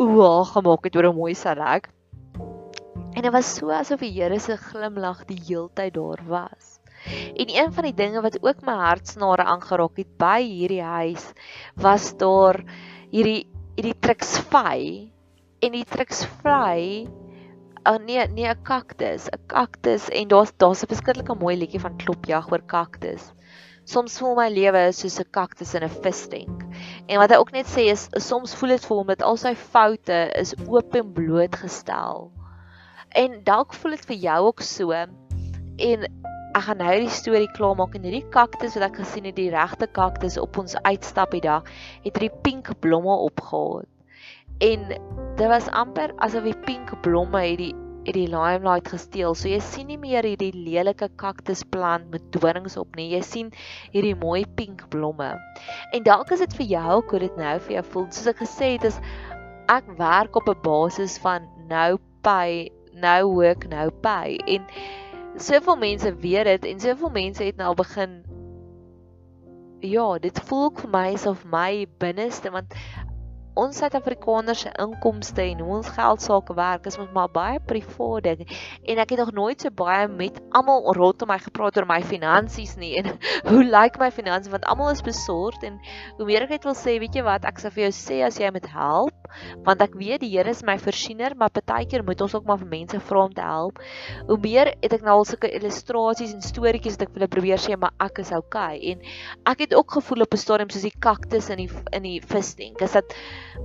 oë 0.00 0.32
gemaak 0.54 0.88
het 0.88 0.96
oor 0.96 1.10
hoe 1.10 1.18
mooi 1.20 1.34
sy 1.36 1.54
lyk. 1.60 1.92
En 3.12 3.22
dit 3.26 3.32
was 3.34 3.54
so 3.58 3.68
asof 3.74 4.00
die 4.00 4.14
Here 4.16 4.40
se 4.40 4.56
glimlag 4.56 5.26
die 5.28 5.40
heeltyd 5.48 5.94
daar 5.98 6.24
was. 6.28 6.78
En 7.36 7.48
een 7.48 7.72
van 7.76 7.84
die 7.90 7.96
dinge 7.96 8.24
wat 8.24 8.40
ook 8.40 8.64
my 8.64 8.80
hartsnare 8.80 9.44
aangeraak 9.44 10.00
het 10.00 10.10
by 10.20 10.40
hierdie 10.40 10.84
huis 10.84 11.32
was 11.76 12.12
daar 12.16 12.60
hierdie 13.12 13.48
hierdie 13.76 13.96
triksvy 14.00 15.10
en 15.60 15.74
die 15.76 15.84
triks 15.84 16.24
vry 16.40 17.08
Oh 17.88 17.96
nee, 17.96 18.20
nee 18.28 18.44
'n 18.44 18.62
kaktus, 18.62 19.28
'n 19.32 19.40
kaktus 19.48 20.08
en 20.08 20.28
daar's 20.28 20.52
daar's 20.60 20.82
'n 20.84 20.90
verskriklike 20.92 21.34
mooi 21.34 21.56
liedjie 21.56 21.80
van 21.80 21.96
Klopjag 21.96 22.50
oor 22.52 22.62
kaktus. 22.72 23.32
Soms 23.84 24.18
voel 24.20 24.34
my 24.36 24.48
lewe 24.52 24.82
soos 24.92 25.16
'n 25.20 25.30
kaktus 25.32 25.72
in 25.74 25.84
'n 25.84 25.96
visstank. 26.04 26.60
En 27.08 27.18
wat 27.18 27.30
hy 27.30 27.38
ook 27.40 27.52
net 27.52 27.66
sê 27.66 27.88
is 27.88 28.08
soms 28.28 28.54
voel 28.54 28.76
dit 28.76 28.84
vir 28.84 28.96
hom 28.96 29.06
dat 29.06 29.22
al 29.22 29.36
sy 29.36 29.54
foute 29.54 30.18
is 30.42 30.54
oop 30.68 30.94
en 30.94 31.12
blootgestel. 31.12 32.30
En 33.08 33.40
dalk 33.44 33.72
voel 33.74 33.96
dit 33.96 34.04
vir 34.04 34.16
jou 34.16 34.40
ook 34.46 34.60
so. 34.60 34.92
En 34.92 36.04
ek 36.54 36.62
gaan 36.62 36.76
nou 36.76 36.98
die 37.00 37.08
storie 37.08 37.52
klaarmaak 37.56 37.94
en 37.94 38.04
hierdie 38.04 38.28
kaktus 38.28 38.74
wat 38.74 38.90
ek 38.90 39.00
gesien 39.00 39.24
het, 39.24 39.36
die 39.36 39.50
regte 39.50 39.86
kaktus 39.86 40.36
op 40.36 40.58
ons 40.58 40.76
uitstap 40.82 41.30
die 41.30 41.40
dag, 41.40 41.64
het 42.04 42.12
hierdie 42.16 42.40
pink 42.42 42.68
blomme 42.80 43.16
opgehad 43.24 43.88
en 44.60 44.88
dit 45.36 45.46
was 45.48 45.68
amper 45.72 46.12
asof 46.24 46.44
die 46.44 46.58
pink 46.66 46.92
blomme 47.04 47.40
het 47.44 47.58
die 47.58 47.74
het 48.04 48.16
die 48.16 48.28
limelight 48.30 48.88
gesteel. 48.88 49.34
So 49.36 49.50
jy 49.50 49.60
sien 49.64 49.90
nie 49.90 49.98
meer 50.00 50.24
hierdie 50.24 50.52
lelike 50.56 51.10
kaktusplant 51.20 52.08
met 52.12 52.24
dorings 52.34 52.78
op 52.80 52.96
nie. 52.96 53.10
Jy 53.12 53.20
sien 53.26 53.50
hierdie 53.92 54.16
mooi 54.18 54.44
pink 54.56 54.86
blomme. 54.92 55.34
En 55.92 56.06
dalk 56.06 56.32
is 56.34 56.42
dit 56.44 56.56
vir 56.60 56.70
jou 56.74 57.00
hoe 57.10 57.20
dit 57.26 57.36
nou 57.40 57.58
vir 57.66 57.76
jou 57.76 57.84
voel. 57.92 58.06
Soos 58.08 58.32
ek 58.32 58.40
gesê 58.40 58.72
het, 58.76 58.88
is 58.88 59.00
ek 59.70 59.86
werk 60.00 60.36
op 60.36 60.48
'n 60.48 60.62
basis 60.64 61.18
van 61.18 61.46
nou 61.68 61.98
pay, 62.24 62.70
nou 62.92 63.22
work, 63.28 63.68
nou 63.68 63.90
pay. 63.90 64.40
En 64.46 64.64
soveel 65.36 65.76
mense 65.76 66.14
weet 66.24 66.44
dit 66.44 66.72
en 66.72 66.80
soveel 66.80 67.10
mense 67.10 67.44
het 67.44 67.56
nou 67.56 67.74
begin 67.74 68.22
Ja, 69.80 70.18
dit 70.18 70.40
voel 70.44 70.70
vir 70.76 70.90
my 70.92 71.14
asof 71.14 71.44
my 71.48 71.86
binneste 71.98 72.50
want 72.50 72.74
ons 73.64 73.80
Suid-Afrikaners 73.80 74.64
se 74.66 74.72
inkomste 74.82 75.42
en 75.42 75.62
hoe 75.64 75.76
ons 75.80 75.92
geld 75.96 76.22
sake 76.22 76.54
werk 76.58 76.86
is 76.86 76.98
met 77.00 77.12
maar 77.16 77.30
baie 77.32 77.60
privaat 77.60 78.26
ding 78.26 78.44
en 78.84 79.00
ek 79.02 79.14
het 79.14 79.22
nog 79.22 79.32
nooit 79.36 79.60
so 79.60 79.70
baie 79.70 80.08
met 80.08 80.40
almal 80.56 80.88
rondom 80.96 81.30
my 81.30 81.38
gepraat 81.38 81.78
oor 81.78 81.86
my 81.88 82.00
finansies 82.02 82.76
nie. 82.80 82.96
En 83.00 83.12
hoe 83.50 83.62
lyk 83.62 83.72
like 83.72 84.02
my 84.02 84.10
finansies 84.14 84.52
want 84.52 84.66
almal 84.68 84.90
is 84.92 85.04
besorgd 85.04 85.64
en 85.66 85.78
hoe 86.18 86.26
meer 86.28 86.46
ek 86.46 86.56
net 86.56 86.68
wil 86.68 86.76
sê 86.78 86.98
weet 87.02 87.16
jy 87.16 87.24
wat? 87.26 87.46
Ek 87.48 87.60
sê 87.62 87.72
vir 87.74 87.86
jou 87.88 87.92
sê 87.96 88.20
as 88.26 88.40
jy 88.40 88.50
met 88.54 88.66
help 88.74 89.16
want 89.66 89.82
ek 89.84 89.94
weet 89.98 90.24
die 90.24 90.30
Here 90.30 90.50
is 90.50 90.62
my 90.66 90.76
voorsiener 90.78 91.36
maar 91.38 91.52
partykeer 91.54 92.04
moet 92.06 92.20
ons 92.24 92.34
ook 92.34 92.46
maar 92.48 92.58
vir 92.62 92.70
mense 92.70 93.00
vra 93.10 93.24
om 93.28 93.34
te 93.34 93.44
help. 93.44 93.80
Hoe 94.28 94.38
meer 94.42 94.72
het 94.82 94.94
ek 94.96 95.06
nou 95.06 95.20
al 95.20 95.28
sulke 95.28 95.50
illustrasies 95.58 96.34
en 96.34 96.44
storieetjies 96.44 96.98
wat 96.98 97.06
ek 97.08 97.14
hulle 97.18 97.30
probeer 97.30 97.62
sê 97.62 97.78
maar 97.78 97.94
ek 98.02 98.22
is 98.24 98.32
okay. 98.36 98.78
En 98.92 99.04
ek 99.52 99.66
het 99.66 99.76
ook 99.78 99.98
gevoel 99.98 100.26
op 100.26 100.34
'n 100.34 100.42
stadium 100.44 100.70
soos 100.70 100.86
die 100.86 100.96
kaktus 100.98 101.50
in 101.50 101.64
die 101.64 101.70
in 101.96 102.02
die 102.02 102.20
visdenk. 102.20 102.82
Is 102.82 102.92
dat 102.98 103.14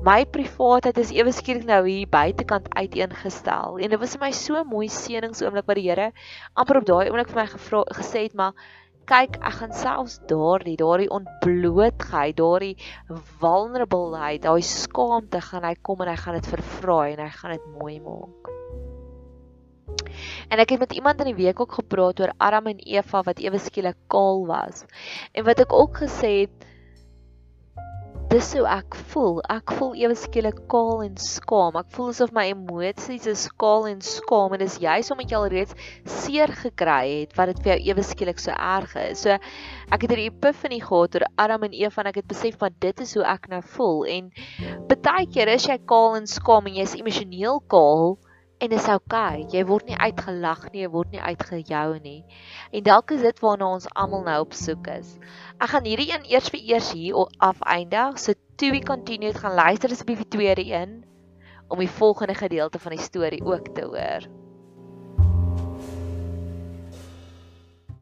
my 0.06 0.24
privaatheid 0.38 0.98
is 1.02 1.12
ewe 1.15 1.34
skielik 1.36 1.67
nou 1.67 1.82
hier 1.88 2.10
buitekant 2.10 2.69
uiteengestel 2.74 3.78
en 3.80 3.93
dit 3.93 4.02
was 4.02 4.15
vir 4.15 4.24
my 4.26 4.32
so 4.38 4.63
mooi 4.71 4.88
seëningsoomblik 4.91 5.69
wat 5.69 5.80
die 5.80 5.86
Here 5.89 6.10
amper 6.54 6.82
op 6.82 6.89
daai 6.89 7.06
oomblik 7.10 7.30
vir 7.34 7.41
my 7.43 7.48
gevra 7.54 7.84
gesê 8.00 8.26
het 8.26 8.38
maar 8.39 8.58
kyk 9.10 9.38
ek 9.38 9.58
gaan 9.60 9.76
selfs 9.78 10.17
daardie 10.32 10.78
daardie 10.82 11.12
ontblootheid 11.13 12.38
daardie 12.41 12.76
vulnerableheid 13.41 14.45
daai 14.48 14.65
skaamte 14.65 15.43
gaan 15.52 15.69
hy 15.69 15.76
kom 15.82 16.02
en 16.02 16.13
hy 16.13 16.19
gaan 16.24 16.39
dit 16.39 16.54
vervraai 16.56 17.13
en 17.13 17.26
hy 17.28 17.32
gaan 17.38 17.58
dit 17.58 17.74
mooi 17.78 18.00
maak 18.02 18.54
En 20.50 20.62
ek 20.62 20.76
het 20.76 20.80
met 20.80 20.93
iemand 20.93 21.19
in 21.24 21.32
die 21.32 21.39
week 21.43 21.60
ook 21.60 21.74
gepraat 21.80 22.19
oor 22.21 22.34
Adam 22.38 22.69
en 22.71 22.80
Eva 22.80 23.21
wat 23.26 23.41
ewe 23.43 23.60
skielik 23.60 23.98
kaal 24.08 24.45
was. 24.48 24.86
En 25.34 25.45
wat 25.48 25.60
ek 25.60 25.74
ook 25.74 25.98
gesê 26.06 26.32
het, 26.45 26.67
dis 28.36 28.50
hoe 28.58 28.65
ek 28.67 28.95
voel. 29.13 29.38
Ek 29.54 29.71
voel 29.78 29.93
ewe 29.95 30.15
skielik 30.19 30.58
kaal 30.71 31.06
en 31.06 31.13
skaam. 31.21 31.78
Ek 31.80 31.88
voel 31.95 32.10
asof 32.12 32.34
my 32.36 32.43
emosies 32.52 33.28
is 33.32 33.45
kaal 33.62 33.86
en 33.88 34.02
skaam 34.04 34.56
en 34.56 34.60
dis 34.60 34.76
juis 34.84 35.12
omdat 35.13 35.32
jy 35.32 35.38
al 35.39 35.48
reeds 35.54 35.78
seer 36.17 36.52
gekry 36.63 37.21
het 37.21 37.38
wat 37.38 37.54
dit 37.54 37.62
vir 37.63 37.71
jou 37.71 37.93
ewe 37.93 38.04
skielik 38.04 38.41
so 38.43 38.52
erg 38.52 38.98
is. 39.06 39.24
So 39.24 39.38
ek 39.38 40.04
het 40.04 40.12
hierdie 40.12 40.28
epiphany 40.34 40.82
gehad 40.84 41.15
oor 41.15 41.28
Adam 41.45 41.67
en 41.69 41.78
Eva 41.80 42.04
en 42.04 42.12
ek 42.12 42.19
het 42.24 42.30
besef 42.34 42.60
maar 42.60 42.76
dit 42.84 43.06
is 43.06 43.15
hoe 43.15 43.24
ek 43.38 43.48
nou 43.54 43.62
voel 43.78 44.04
en 44.17 44.32
baie 44.91 45.28
keer 45.32 45.54
is 45.56 45.69
jy 45.69 45.80
kaal 45.88 46.19
en 46.19 46.28
skaam 46.28 46.67
en 46.67 46.80
jy's 46.82 46.98
emosioneel 47.00 47.63
kaal 47.71 48.17
en 48.58 48.70
dit 48.70 48.80
is 48.80 48.88
oukei. 48.88 49.41
Okay. 49.44 49.58
Jy 49.58 49.63
word 49.70 49.89
nie 49.89 49.98
uitgelag 49.98 50.62
nie, 50.72 50.84
jy 50.86 50.91
word 50.94 51.12
nie 51.15 51.22
uitgejou 51.22 51.98
nie. 52.04 52.22
En 52.72 52.86
dalk 52.86 53.12
is 53.15 53.26
dit 53.26 53.41
waarna 53.44 53.72
ons 53.78 53.89
almal 53.94 54.24
nou 54.28 54.38
op 54.46 54.56
soek 54.58 54.88
is. 54.96 55.18
Ek 55.60 55.74
gaan 55.74 55.89
hierdie 55.89 56.12
een 56.13 56.30
eers 56.32 56.50
vir 56.54 56.62
eers 56.62 56.94
hier 56.96 57.28
afeindig. 57.50 58.20
So 58.22 58.38
to 58.56 58.72
be 58.72 58.82
continued 58.86 59.41
gaan 59.41 59.58
luister 59.60 59.91
asseblief 59.91 60.24
die 60.24 60.34
tweede 60.38 60.65
een 60.72 61.04
om 61.68 61.82
die 61.82 61.89
volgende 61.89 62.36
gedeelte 62.38 62.80
van 62.80 62.96
die 62.96 63.04
storie 63.04 63.44
ook 63.44 63.74
te 63.76 63.86
hoor. 63.89 64.30